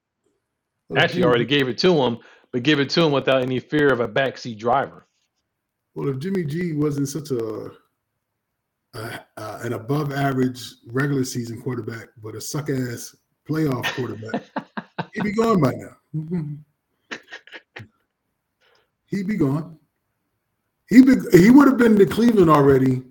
[0.89, 2.19] Well, Actually, already gave it to him,
[2.53, 5.07] but give it to him without any fear of a backseat driver.
[5.95, 7.71] Well, if Jimmy G wasn't such a,
[8.95, 13.15] a uh, an above average regular season quarterback, but a suck ass
[13.49, 14.45] playoff quarterback,
[15.15, 15.97] he'd be gone by now.
[19.07, 19.79] he'd be gone.
[20.89, 23.03] He be, he would have been to Cleveland already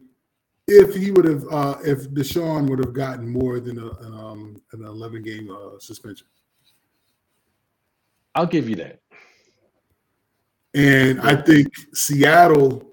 [0.67, 4.61] if he would have uh, if Deshaun would have gotten more than a, an, um,
[4.73, 6.27] an eleven game uh, suspension.
[8.35, 8.99] I'll give you that.
[10.73, 12.83] And I think Seattle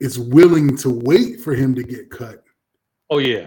[0.00, 2.44] is willing to wait for him to get cut.
[3.10, 3.46] Oh yeah.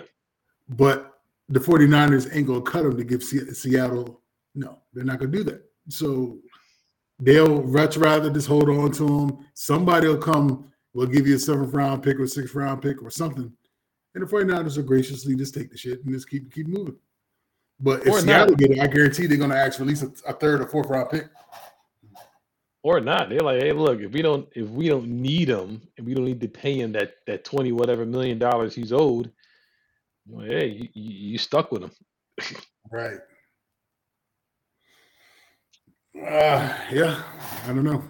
[0.70, 4.22] But the 49ers ain't going to cut him to give Seattle
[4.56, 4.80] no.
[4.94, 5.64] They're not going to do that.
[5.90, 6.38] So
[7.20, 9.46] they'll much rather just hold on to him.
[9.54, 13.10] Somebody will come, will give you a seventh round pick or sixth round pick or
[13.10, 13.52] something.
[14.16, 16.96] And the 49ers will graciously just take the shit and just keep keep moving.
[17.80, 18.58] But if Or Seattle not.
[18.60, 20.68] get it, I guarantee they're going to ask for at least a, a third or
[20.68, 21.30] fourth round pick.
[22.82, 23.28] Or not.
[23.30, 26.24] They're like, hey, look, if we don't if we don't need him and we don't
[26.26, 29.32] need to pay him that that 20 whatever million dollars he's owed,
[30.28, 31.92] well, hey, you, you, you stuck with him.
[32.92, 33.18] Right.
[36.16, 37.22] Uh, yeah,
[37.66, 38.04] I don't know.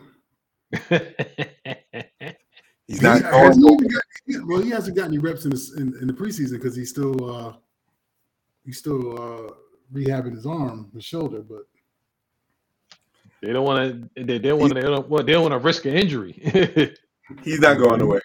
[2.88, 3.80] He's He- not has going.
[3.80, 6.54] he got- he- well, he hasn't got any reps in the, in, in the preseason
[6.54, 7.54] because he's still uh,
[8.66, 9.52] he's still uh,
[9.94, 11.42] rehabbing his arm, his shoulder.
[11.42, 11.64] But
[13.42, 14.24] they don't want to.
[14.24, 14.82] They, they don't want to.
[14.82, 16.34] They don't, well, they don't want to risk an injury.
[17.44, 18.20] He's not going away.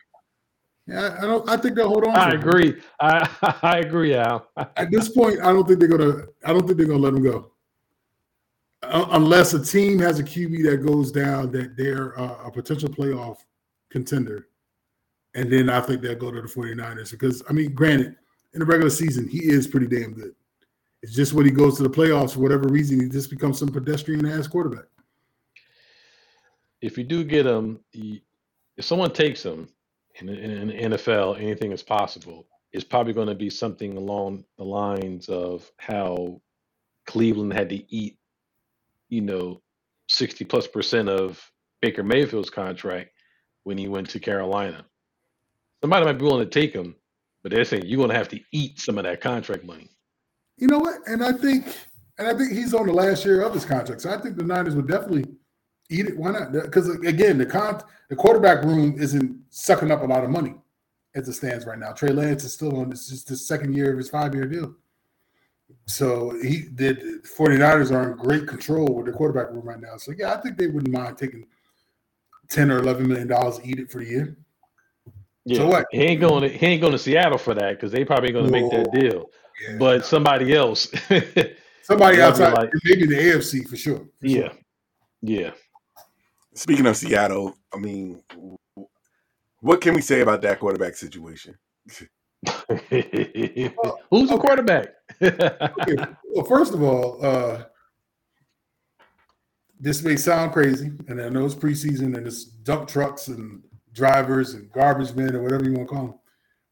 [0.86, 1.48] yeah, I don't.
[1.48, 2.16] I think they'll hold on.
[2.16, 2.40] I to him.
[2.40, 2.82] agree.
[3.00, 3.28] I
[3.62, 4.48] I agree, Al.
[4.76, 6.24] At this point, I don't think they're gonna.
[6.44, 7.52] I don't think they're gonna let him go,
[8.82, 12.88] uh, unless a team has a QB that goes down that they're uh, a potential
[12.88, 13.38] playoff
[13.90, 14.48] contender,
[15.34, 18.16] and then I think they'll go to the 49ers because I mean, granted,
[18.54, 20.34] in the regular season, he is pretty damn good.
[21.02, 23.68] It's just when he goes to the playoffs for whatever reason, he just becomes some
[23.68, 24.86] pedestrian ass quarterback.
[26.84, 29.70] If you do get them, if someone takes them
[30.20, 32.46] in, in, in the NFL, anything is possible.
[32.72, 36.42] It's probably going to be something along the lines of how
[37.06, 38.18] Cleveland had to eat,
[39.08, 39.62] you know,
[40.08, 41.40] sixty plus percent of
[41.80, 43.12] Baker Mayfield's contract
[43.62, 44.84] when he went to Carolina.
[45.82, 46.96] Somebody might be willing to take him,
[47.42, 49.88] but they're saying you're going to have to eat some of that contract money.
[50.58, 50.96] You know what?
[51.06, 51.66] And I think,
[52.18, 54.44] and I think he's on the last year of his contract, so I think the
[54.44, 55.33] Niners would definitely
[55.90, 56.16] eat it.
[56.16, 56.52] Why not?
[56.52, 60.54] Because again, the con the quarterback room isn't sucking up a lot of money
[61.14, 61.92] as it stands right now.
[61.92, 64.74] Trey Lance is still on this just the second year of his five year deal.
[65.86, 69.96] So he did 49ers are in great control with the quarterback room right now.
[69.96, 71.46] So yeah, I think they wouldn't mind taking
[72.48, 74.36] 10 or 11 million dollars to eat it for the year.
[75.44, 75.86] Yeah, So what?
[75.90, 78.46] he ain't going to he ain't going to Seattle for that because they probably going
[78.46, 79.26] to make that deal.
[79.68, 79.76] Yeah.
[79.78, 80.88] But somebody else,
[81.82, 83.98] somebody I'd outside, like- maybe the AFC for sure.
[83.98, 84.52] for yeah, sure.
[85.22, 85.50] yeah.
[86.54, 88.22] Speaking of Seattle, I mean,
[89.60, 91.56] what can we say about that quarterback situation?
[92.68, 94.88] Who's the quarterback?
[95.20, 95.96] Okay,
[96.34, 97.64] Well, first of all, uh,
[99.80, 104.54] this may sound crazy, and I know it's preseason and it's dump trucks and drivers
[104.54, 106.18] and garbage men or whatever you want to call them.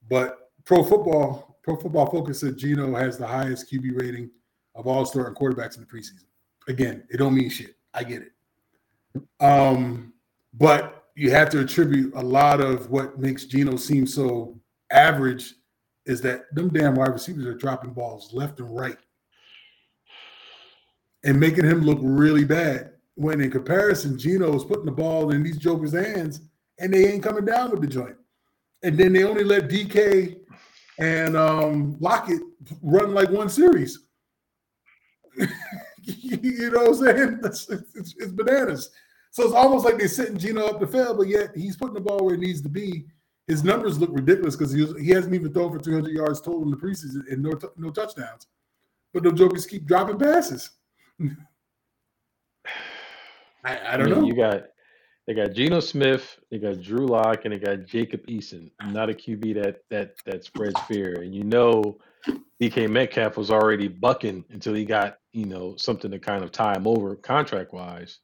[0.08, 4.30] But pro football Pro Football Focus said Geno has the highest QB rating
[4.74, 6.24] of all starting quarterbacks in the preseason.
[6.68, 7.76] Again, it don't mean shit.
[7.94, 8.31] I get it.
[9.40, 10.12] Um,
[10.54, 14.58] but you have to attribute a lot of what makes Geno seem so
[14.90, 15.54] average
[16.06, 18.98] is that them damn wide receivers are dropping balls left and right
[21.24, 22.92] and making him look really bad.
[23.14, 26.40] When in comparison, Geno is putting the ball in these jokers' hands
[26.78, 28.16] and they ain't coming down with the joint.
[28.82, 30.38] And then they only let DK
[30.98, 32.40] and um, Lockett
[32.82, 34.06] run like one series.
[36.06, 37.40] you know what I'm saying?
[37.44, 38.90] It's, it's, it's, bananas.
[39.30, 42.00] So it's almost like they're sitting Geno up the field, but yet he's putting the
[42.00, 43.06] ball where it needs to be.
[43.46, 46.70] His numbers look ridiculous because he, he hasn't even thrown for 300 yards total in
[46.70, 48.46] the preseason and no, no touchdowns.
[49.12, 50.70] But the jokers keep dropping passes.
[53.64, 54.26] I, I, don't I mean, know.
[54.26, 54.64] You got
[55.26, 58.70] they got Geno Smith, they got Drew Lock, and they got Jacob Eason.
[58.86, 61.22] Not a QB that that that spreads fear.
[61.22, 61.98] And you know,
[62.60, 66.74] DK Metcalf was already bucking until he got you know something to kind of tie
[66.74, 68.18] him over contract wise.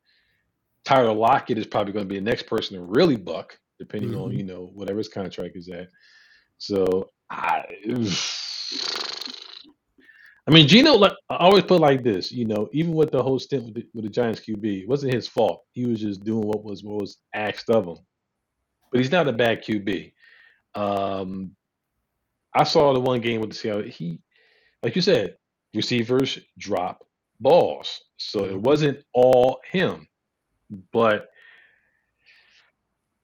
[0.84, 4.20] Tyler Lockett is probably going to be the next person to really buck, depending mm-hmm.
[4.20, 5.88] on you know whatever his contract is at.
[6.58, 7.64] So I.
[10.46, 13.38] I mean, Geno, like, I always put like this, you know, even with the whole
[13.38, 15.64] stint with the, with the Giants QB, it wasn't his fault.
[15.72, 17.98] He was just doing what was what was asked of him.
[18.90, 20.14] But he's not a bad QB.
[20.74, 21.54] Um,
[22.54, 23.82] I saw the one game with the Seattle.
[23.82, 24.20] He,
[24.82, 25.36] like you said,
[25.74, 27.04] receivers drop
[27.40, 30.08] balls, so it wasn't all him.
[30.92, 31.30] But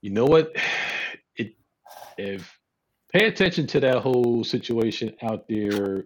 [0.00, 0.54] you know what?
[1.36, 1.56] It
[2.16, 2.58] if
[3.12, 6.04] pay attention to that whole situation out there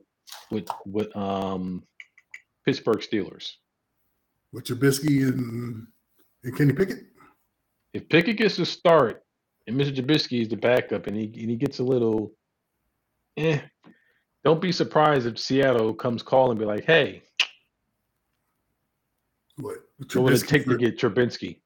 [0.51, 1.83] with with um
[2.65, 3.53] Pittsburgh Steelers.
[4.53, 5.87] With Trubisky and
[6.45, 7.05] and Kenny Pickett.
[7.93, 9.25] If Pickett gets to start
[9.67, 9.95] and Mr.
[9.95, 12.33] Trubisky is the backup and he and he gets a little
[13.37, 13.61] eh,
[14.45, 17.23] don't be surprised if Seattle comes call and be like, hey,
[19.57, 19.77] what?
[19.99, 21.59] What would it take for, to get Trubisky?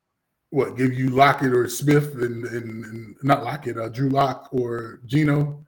[0.51, 5.01] What give you Lockett or Smith and and, and not Lockett, uh, Drew Lock or
[5.07, 5.65] Geno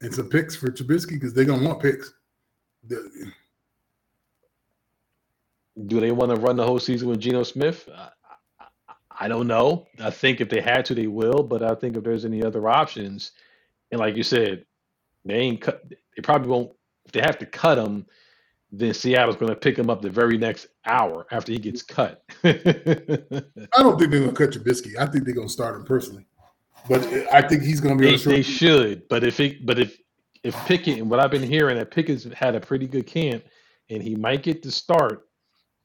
[0.00, 2.12] and some picks for Trubisky because they're gonna want picks.
[2.86, 3.32] The,
[5.86, 7.88] do they want to run the whole season with Geno Smith?
[7.94, 8.08] I,
[8.60, 9.86] I, I, don't know.
[10.00, 11.42] I think if they had to, they will.
[11.42, 13.32] But I think if there's any other options,
[13.90, 14.64] and like you said,
[15.24, 15.84] they ain't cut.
[16.16, 16.72] They probably won't.
[17.04, 18.06] If they have to cut him,
[18.72, 22.22] then Seattle's going to pick him up the very next hour after he gets cut.
[22.44, 22.52] I
[23.78, 24.98] don't think they're going to cut Trubisky.
[24.98, 26.26] I think they're going to start him personally.
[26.88, 28.16] But I think he's going to be.
[28.16, 29.96] They, they should, but if it, but if
[30.42, 33.44] if Pickett and what I've been hearing that Pickett's had a pretty good camp
[33.90, 35.26] and he might get to start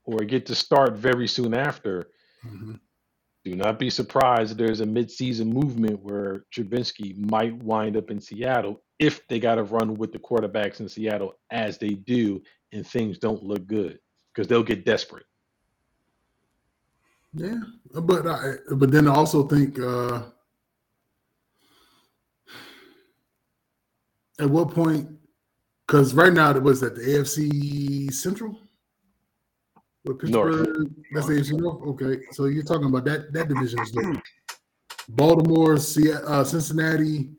[0.04, 2.10] or get to start very soon after.
[2.46, 2.74] Mm-hmm.
[3.44, 8.22] Do not be surprised if there's a midseason movement where Trubisky might wind up in
[8.22, 12.86] Seattle if they got to run with the quarterbacks in Seattle as they do and
[12.86, 14.00] things don't look good
[14.32, 15.26] because they'll get desperate.
[17.34, 17.62] Yeah,
[17.94, 20.24] but I, but then I also think uh,
[24.40, 25.10] at what point?
[25.88, 28.58] Because right now, it was at the AFC Central.
[30.04, 30.88] With Pittsburgh, North.
[31.14, 31.82] that's the AFC North.
[31.90, 34.22] Okay, so you're talking about that that division is good.
[35.10, 37.32] Baltimore, uh, Cincinnati,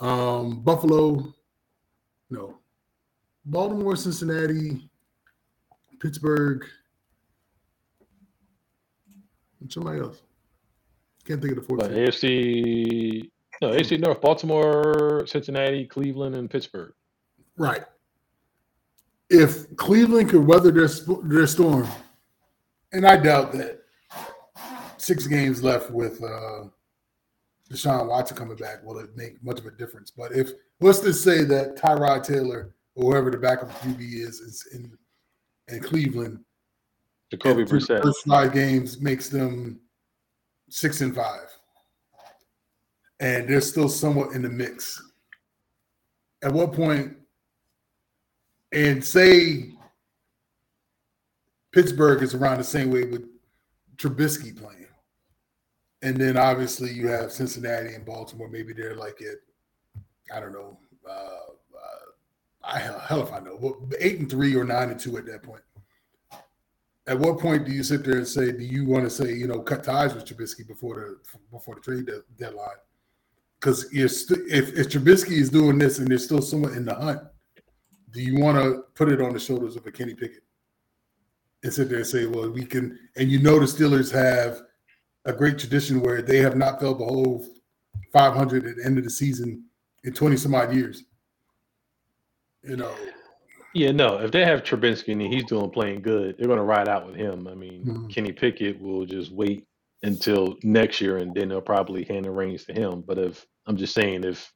[0.00, 1.32] um, Buffalo.
[2.30, 2.58] No,
[3.44, 4.90] Baltimore, Cincinnati,
[6.00, 6.64] Pittsburgh,
[9.60, 10.22] and somebody else.
[11.24, 11.80] Can't think of the fourth.
[11.80, 13.30] But AFC
[13.60, 16.94] no, AC North, Baltimore, Cincinnati, Cleveland, and Pittsburgh.
[17.58, 17.82] Right.
[19.30, 20.88] If Cleveland could weather their
[21.22, 21.88] their storm,
[22.92, 23.80] and I doubt that
[24.96, 26.64] six games left with uh,
[27.70, 30.10] Deshaun Watson coming back will it make much of a difference.
[30.10, 30.50] But if
[30.80, 34.98] let's just say that Tyrod Taylor or whoever the backup QB is is in
[35.68, 36.40] in Cleveland,
[37.30, 39.80] Jacoby Brissett first five games makes them
[40.68, 41.50] six and five
[43.20, 45.00] and they're still somewhat in the mix.
[46.42, 47.16] At what point,
[48.72, 49.72] and say
[51.72, 53.26] Pittsburgh is around the same way with
[53.96, 54.86] Trubisky playing.
[56.02, 58.48] And then obviously you have Cincinnati and Baltimore.
[58.48, 59.36] Maybe they're like at,
[60.34, 60.78] I don't know,
[61.08, 65.26] uh, uh, I hell if I know, eight and three or nine and two at
[65.26, 65.62] that point.
[67.06, 69.48] At what point do you sit there and say, do you want to say, you
[69.48, 72.76] know, cut ties with Trubisky before the before the trade deadline?
[73.60, 77.20] because st- if if Trubisky is doing this and there's still someone in the hunt,
[78.12, 80.42] do you want to put it on the shoulders of a Kenny Pickett
[81.62, 82.98] and sit there and say, well, we can?
[83.16, 84.62] And you know the Steelers have
[85.24, 87.44] a great tradition where they have not felt the whole
[88.12, 89.64] 500 at the end of the season
[90.04, 91.04] in 20 some odd years.
[92.62, 92.94] you know.
[93.74, 94.18] Yeah, no.
[94.18, 97.14] If they have Trubinsky and he's doing playing good, they're going to ride out with
[97.14, 97.46] him.
[97.46, 98.08] I mean, mm-hmm.
[98.08, 99.66] Kenny Pickett will just wait
[100.02, 103.04] until next year, and then they'll probably hand the reins to him.
[103.06, 104.52] But if I'm just saying, if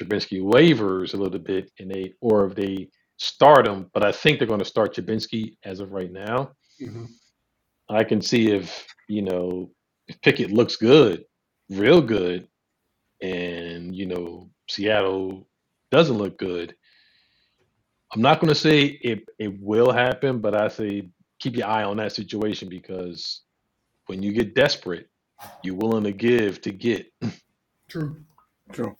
[0.00, 4.38] Trubinsky wavers a little bit, and they or if they start him, but I think
[4.38, 6.52] they're going to start Trubinsky as of right now.
[6.80, 7.04] Mm-hmm.
[7.90, 9.70] I can see if you know
[10.08, 11.24] if Pickett looks good,
[11.68, 12.48] real good,
[13.22, 15.46] and you know Seattle
[15.90, 16.74] doesn't look good.
[18.12, 21.84] I'm not going to say it it will happen, but I say keep your eye
[21.84, 23.42] on that situation because
[24.06, 25.08] when you get desperate,
[25.62, 27.12] you're willing to give to get.
[27.88, 28.16] True.
[28.72, 28.96] True.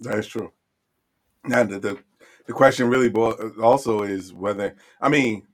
[0.00, 0.52] That is true.
[1.44, 1.98] Now the, the
[2.46, 3.12] the question really
[3.60, 5.46] also is whether I mean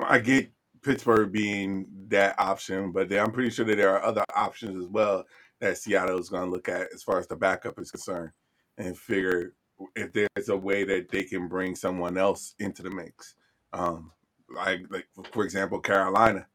[0.00, 0.50] I get
[0.82, 5.24] Pittsburgh being that option, but I'm pretty sure that there are other options as well
[5.60, 8.32] that Seattle is going to look at as far as the backup is concerned
[8.78, 9.54] and figure
[9.94, 13.34] if there's a way that they can bring someone else into the mix.
[13.72, 14.10] Um,
[14.54, 16.46] like, like for example, Carolina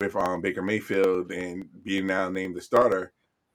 [0.00, 3.12] with um, Baker Mayfield and being now named the starter,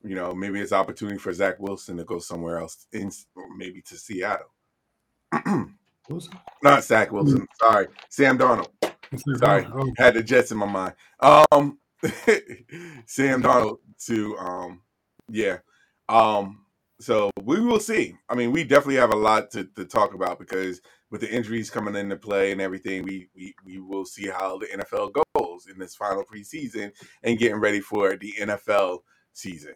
[0.08, 3.12] you know, maybe it's opportunity for Zach Wilson to go somewhere else, in
[3.58, 4.54] maybe to Seattle.
[6.64, 7.42] Not Zach Wilson.
[7.42, 7.48] Mm.
[7.60, 8.70] Sorry, Sam Darnold.
[9.38, 9.68] Sorry,
[9.98, 10.94] had the Jets in my mind.
[11.20, 11.80] Um,
[13.06, 14.82] Sam Darnold to um,
[15.30, 15.58] yeah.
[16.10, 16.66] Um,
[17.00, 18.16] so we will see.
[18.30, 20.82] I mean, we definitely have a lot to, to talk about because
[21.12, 24.68] with the injuries coming into play and everything, we, we we will see how the
[24.68, 26.92] NFL goes in this final preseason
[27.24, 29.00] and getting ready for the NFL
[29.34, 29.76] season.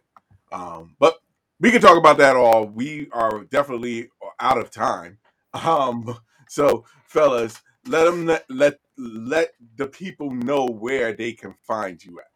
[0.51, 1.15] Um, but
[1.59, 2.65] we can talk about that all.
[2.65, 4.09] We are definitely
[4.39, 5.17] out of time.
[5.53, 6.17] Um,
[6.47, 12.21] so fellas, let them let, let let the people know where they can find you
[12.21, 12.31] at.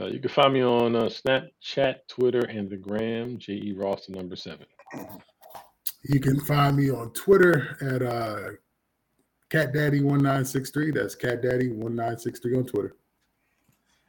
[0.00, 3.74] Uh, you can find me on uh, Snapchat, Twitter, and the Gram, J.E.
[3.76, 4.66] Ross, the number seven.
[6.02, 8.50] You can find me on Twitter at uh,
[9.50, 10.94] CatDaddy1963.
[10.94, 12.96] That's CatDaddy1963 on Twitter.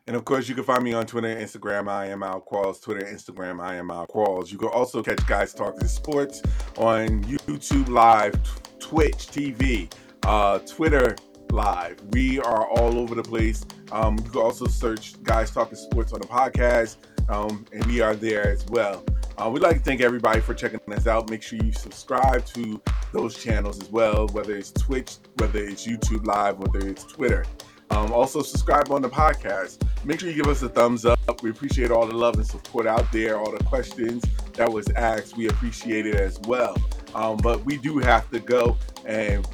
[0.10, 1.88] And of course, you can find me on Twitter and Instagram.
[1.88, 2.82] I am Al Qualls.
[2.82, 3.62] Twitter Instagram.
[3.62, 4.52] I am Al Qualls.
[4.52, 6.42] You can also catch Guys Talking Sports
[6.78, 8.34] on YouTube Live,
[8.80, 9.88] Twitch TV,
[10.24, 11.16] uh, Twitter
[11.52, 12.02] Live.
[12.10, 13.64] We are all over the place.
[13.92, 16.96] Um, you can also search Guys Talking Sports on the podcast,
[17.30, 19.06] um, and we are there as well.
[19.38, 21.30] Uh, we'd like to thank everybody for checking us out.
[21.30, 22.82] Make sure you subscribe to
[23.14, 27.46] those channels as well, whether it's Twitch, whether it's YouTube Live, whether it's Twitter.
[27.92, 29.82] Um, also, subscribe on the podcast.
[30.06, 31.20] Make sure you give us a thumbs up.
[31.42, 35.36] We appreciate all the love and support out there, all the questions that was asked.
[35.36, 36.78] We appreciate it as well.
[37.16, 39.48] Um, but we do have to go and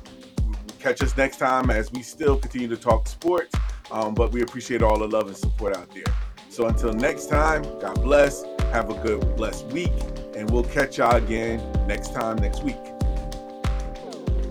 [0.79, 3.55] catch us next time as we still continue to talk sports.
[3.91, 6.13] Um, but we appreciate all the love and support out there.
[6.49, 8.43] So until next time, God bless.
[8.71, 9.91] Have a good, blessed week.
[10.35, 12.77] And we'll catch y'all again next time next week.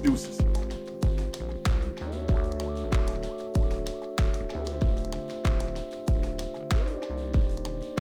[0.02, 0.43] Deuces.